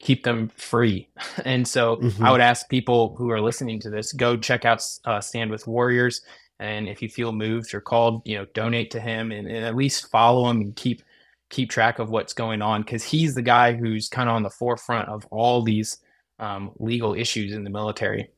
[0.01, 1.09] keep them free.
[1.45, 2.25] And so mm-hmm.
[2.25, 5.67] I would ask people who are listening to this go check out uh, Stand with
[5.67, 6.23] Warriors.
[6.59, 9.77] And if you feel moved or called, you know, donate to him and, and at
[9.77, 11.03] least follow him and keep
[11.51, 14.51] keep track of what's going on because he's the guy who's kind of on the
[14.51, 15.99] forefront of all these
[16.39, 18.31] um, legal issues in the military.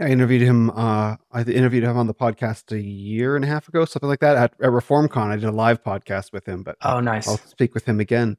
[0.00, 0.70] I interviewed him.
[0.70, 4.20] Uh, I interviewed him on the podcast a year and a half ago, something like
[4.20, 5.30] that, at, at ReformCon.
[5.30, 7.26] I did a live podcast with him, but oh, nice.
[7.26, 8.36] I'll speak with him again.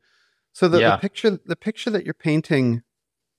[0.54, 0.92] So the, yeah.
[0.92, 2.84] the picture, the picture that you're painting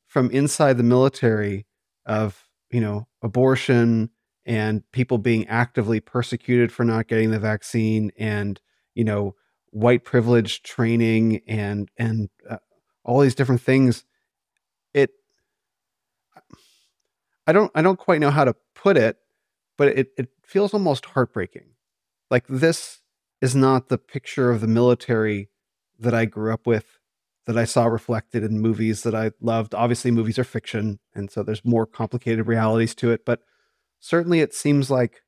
[0.07, 1.67] from inside the military
[2.05, 4.11] of you know abortion
[4.45, 8.61] and people being actively persecuted for not getting the vaccine, and
[8.95, 9.35] you know
[9.71, 12.57] white privilege training and and uh,
[13.05, 14.05] all these different things
[14.93, 15.11] it
[17.51, 19.19] i don't i don't quite know how to put it
[19.77, 21.71] but it it feels almost heartbreaking
[22.31, 23.01] like this
[23.41, 25.49] is not the picture of the military
[25.99, 26.99] that i grew up with
[27.47, 31.43] that i saw reflected in movies that i loved obviously movies are fiction and so
[31.43, 33.41] there's more complicated realities to it but
[33.99, 35.23] certainly it seems like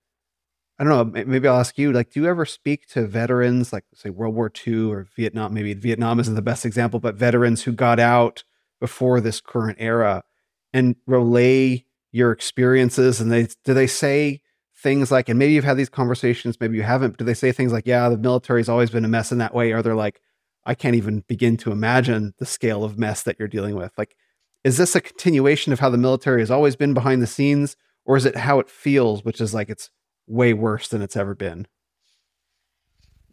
[0.78, 1.24] I don't know.
[1.24, 1.92] Maybe I'll ask you.
[1.92, 5.54] Like, do you ever speak to veterans, like say World War II or Vietnam?
[5.54, 8.42] Maybe Vietnam isn't the best example, but veterans who got out
[8.80, 10.24] before this current era,
[10.72, 13.20] and relay your experiences.
[13.20, 14.40] And they do they say
[14.76, 17.16] things like, and maybe you've had these conversations, maybe you haven't.
[17.16, 19.72] Do they say things like, "Yeah, the military's always been a mess in that way"?
[19.72, 20.20] or they're like,
[20.64, 23.92] "I can't even begin to imagine the scale of mess that you're dealing with"?
[23.98, 24.16] Like,
[24.64, 28.16] is this a continuation of how the military has always been behind the scenes, or
[28.16, 29.90] is it how it feels, which is like it's
[30.26, 31.66] way worse than it's ever been.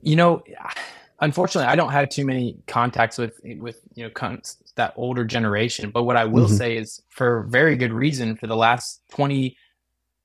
[0.02, 0.44] You know,
[1.22, 4.42] unfortunately, I don't have too many contacts with with you know con-
[4.76, 5.92] that older generation.
[5.92, 6.56] But what I will mm-hmm.
[6.56, 9.58] say is, for very good reason, for the last twenty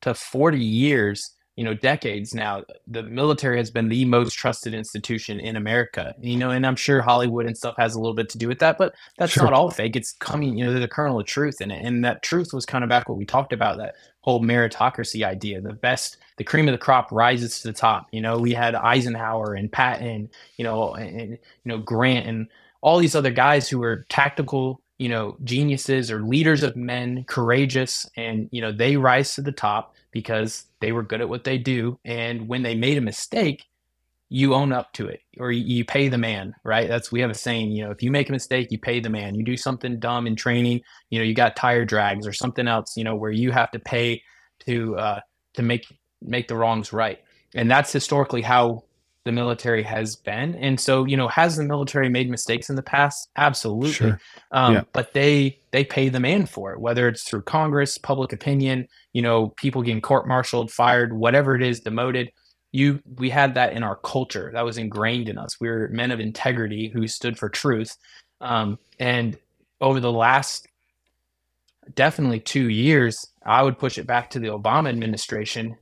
[0.03, 5.39] to forty years, you know decades now the military has been the most trusted institution
[5.39, 8.39] in america you know and i'm sure hollywood and stuff has a little bit to
[8.39, 9.45] do with that but that's sure.
[9.45, 12.05] not all fake it's coming you know there's a kernel of truth in it and
[12.05, 15.73] that truth was kind of back what we talked about that whole meritocracy idea the
[15.73, 18.09] best the cream of the crop rises to the top.
[18.13, 22.49] You know we had eisenhower and patton you know and, and you know grant and
[22.81, 28.07] all these other guys who were tactical you know geniuses or leaders of men courageous
[28.17, 31.59] and you know they rise to the top because they were good at what they
[31.59, 31.99] do.
[32.05, 33.65] And when they made a mistake
[34.31, 36.89] you own up to it or you pay the man right?
[36.89, 39.11] That's we have a saying you know if you make a mistake you pay the
[39.11, 39.35] man.
[39.35, 40.81] You do something dumb in training
[41.11, 43.79] you know you got tire drags or something else you know where you have to
[43.79, 44.23] pay
[44.67, 45.21] to uh
[45.55, 45.87] to make
[46.25, 47.21] make the wrongs right
[47.55, 48.83] and that's historically how
[49.25, 50.55] the military has been.
[50.57, 53.31] And so, you know, has the military made mistakes in the past?
[53.37, 53.93] Absolutely.
[53.93, 54.21] Sure.
[54.53, 54.83] Um, yeah.
[54.93, 59.23] But they they pay the man for it, whether it's through Congress, public opinion, you
[59.23, 62.31] know, people getting court-martialed, fired, whatever it is, demoted.
[62.71, 64.51] You we had that in our culture.
[64.53, 65.59] That was ingrained in us.
[65.59, 67.97] We were men of integrity who stood for truth.
[68.41, 69.39] Um, and
[69.81, 70.67] over the last
[71.95, 75.77] definitely two years, I would push it back to the Obama administration.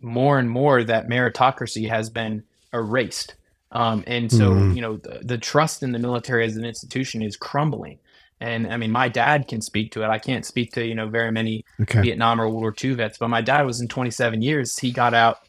[0.00, 2.42] More and more, that meritocracy has been
[2.72, 3.34] erased.
[3.72, 4.72] Um, and so, mm-hmm.
[4.72, 7.98] you know, the, the trust in the military as an institution is crumbling.
[8.40, 10.08] And I mean, my dad can speak to it.
[10.08, 12.00] I can't speak to, you know, very many okay.
[12.00, 14.78] Vietnam or World War II vets, but my dad was in 27 years.
[14.78, 15.40] He got out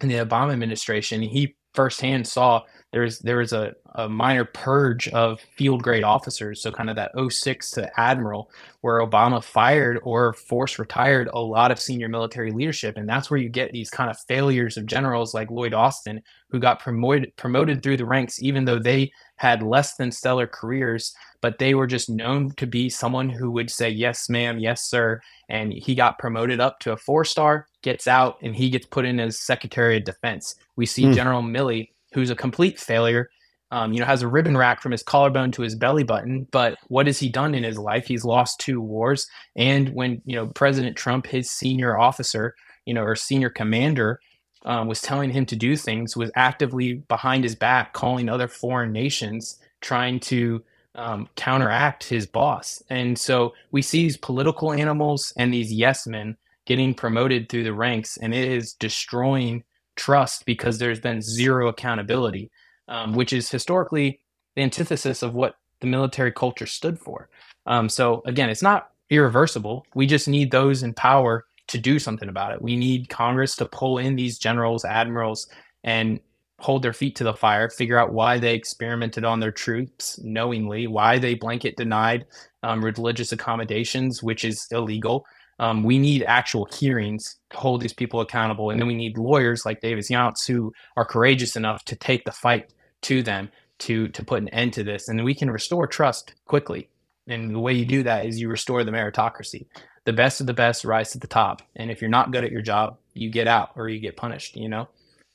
[0.00, 1.20] in the Obama administration.
[1.22, 2.62] He firsthand saw
[2.96, 6.62] there was there was a, a minor purge of field grade officers.
[6.62, 11.70] So kind of that 06 to admiral where obama fired or forced retired a lot
[11.70, 12.96] of senior military leadership.
[12.96, 16.58] And that's where you get these kind of failures of generals like lloyd austin who
[16.58, 21.58] got promoted promoted through the ranks even though they had less than stellar careers but
[21.58, 25.20] they were just known to be someone who would say yes ma'am yes sir.
[25.50, 29.04] And he got promoted up to a four star gets out and he gets put
[29.04, 30.54] in as secretary of defense.
[30.76, 31.14] We see mm.
[31.14, 33.30] general milley who's a complete failure.
[33.72, 36.46] Um, you know, has a ribbon rack from his collarbone to his belly button.
[36.52, 38.06] But what has he done in his life?
[38.06, 39.26] He's lost two wars.
[39.56, 42.54] And when, you know, President Trump, his senior officer,
[42.84, 44.20] you know, or senior commander,
[44.64, 48.92] um, was telling him to do things, was actively behind his back calling other foreign
[48.92, 50.62] nations, trying to
[50.94, 52.82] um, counteract his boss.
[52.88, 56.36] And so we see these political animals and these yes men
[56.66, 59.62] getting promoted through the ranks, and it is destroying
[59.96, 62.50] trust because there's been zero accountability,
[62.88, 64.20] um, which is historically
[64.54, 67.28] the antithesis of what the military culture stood for.
[67.66, 69.86] Um, so again, it's not irreversible.
[69.94, 72.62] We just need those in power to do something about it.
[72.62, 75.48] We need Congress to pull in these generals, admirals,
[75.84, 76.20] and
[76.58, 80.86] hold their feet to the fire, figure out why they experimented on their troops knowingly,
[80.86, 82.24] why they blanket denied
[82.62, 85.26] um, religious accommodations, which is illegal,
[85.58, 88.70] um, we need actual hearings to hold these people accountable.
[88.70, 92.32] And then we need lawyers like Davis Younts who are courageous enough to take the
[92.32, 92.72] fight
[93.02, 95.08] to them to, to put an end to this.
[95.08, 96.88] And we can restore trust quickly.
[97.26, 99.66] And the way you do that is you restore the meritocracy.
[100.04, 101.62] The best of the best rise to the top.
[101.74, 104.56] And if you're not good at your job, you get out or you get punished.
[104.56, 104.88] You know,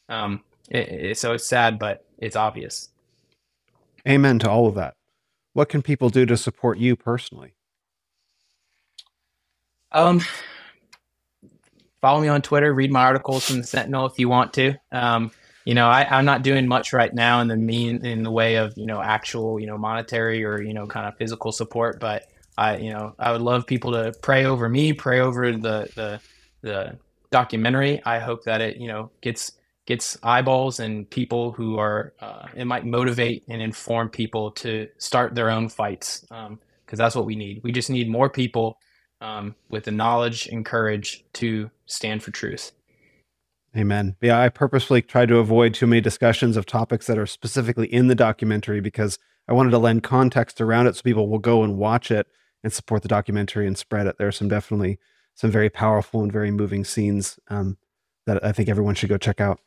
[0.07, 2.89] um, it, it, so it's sad, but it's obvious.
[4.07, 4.93] Amen to all of that.
[5.53, 7.53] What can people do to support you personally?
[9.91, 10.21] Um,
[12.01, 12.73] follow me on Twitter.
[12.73, 14.75] Read my articles from the Sentinel if you want to.
[14.91, 15.31] Um,
[15.65, 18.55] you know, I, I'm not doing much right now in the mean in the way
[18.55, 22.23] of you know actual you know monetary or you know kind of physical support, but
[22.57, 26.19] I you know I would love people to pray over me, pray over the the
[26.61, 26.97] the
[27.29, 28.01] documentary.
[28.05, 29.53] I hope that it you know gets
[29.85, 35.35] gets eyeballs and people who are uh, it might motivate and inform people to start
[35.35, 36.59] their own fights because um,
[36.89, 37.61] that's what we need.
[37.63, 38.79] We just need more people
[39.21, 42.71] um, with the knowledge and courage to stand for truth.
[43.77, 44.17] Amen.
[44.21, 48.07] Yeah, I purposefully tried to avoid too many discussions of topics that are specifically in
[48.07, 49.17] the documentary because
[49.47, 52.27] I wanted to lend context around it so people will go and watch it
[52.63, 54.17] and support the documentary and spread it.
[54.17, 54.99] There are some definitely
[55.35, 57.77] some very powerful and very moving scenes um,
[58.25, 59.59] that I think everyone should go check out.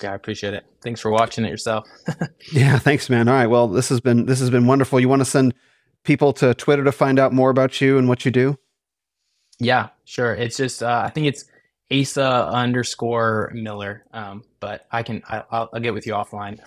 [0.00, 0.64] Yeah, I appreciate it.
[0.82, 1.86] Thanks for watching it yourself.
[2.52, 3.28] yeah, thanks, man.
[3.28, 5.00] All right, well, this has been this has been wonderful.
[5.00, 5.52] You want to send
[6.04, 8.58] people to Twitter to find out more about you and what you do?
[9.58, 10.34] Yeah, sure.
[10.34, 11.44] It's just uh, I think it's
[11.92, 14.04] Asa underscore Miller.
[14.12, 16.60] Um, but I can I, will get with you offline.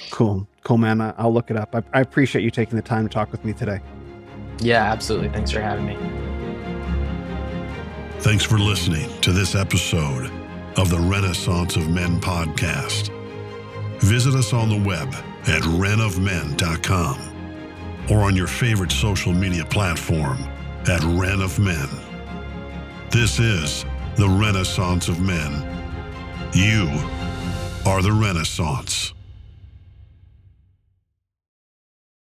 [0.10, 1.00] cool, cool, man.
[1.00, 1.74] I, will look it up.
[1.74, 3.80] I, I appreciate you taking the time to talk with me today.
[4.60, 5.28] Yeah, absolutely.
[5.28, 5.96] Thanks for having me.
[8.20, 10.30] Thanks for listening to this episode
[10.76, 13.14] of the Renaissance of Men podcast.
[14.00, 15.08] Visit us on the web
[15.46, 17.37] at renofmen.com
[18.10, 20.38] or on your favorite social media platform
[20.88, 21.88] at Ren of Men.
[23.10, 23.84] This is
[24.16, 25.52] the Renaissance of Men.
[26.52, 26.88] You
[27.86, 29.14] are the Renaissance.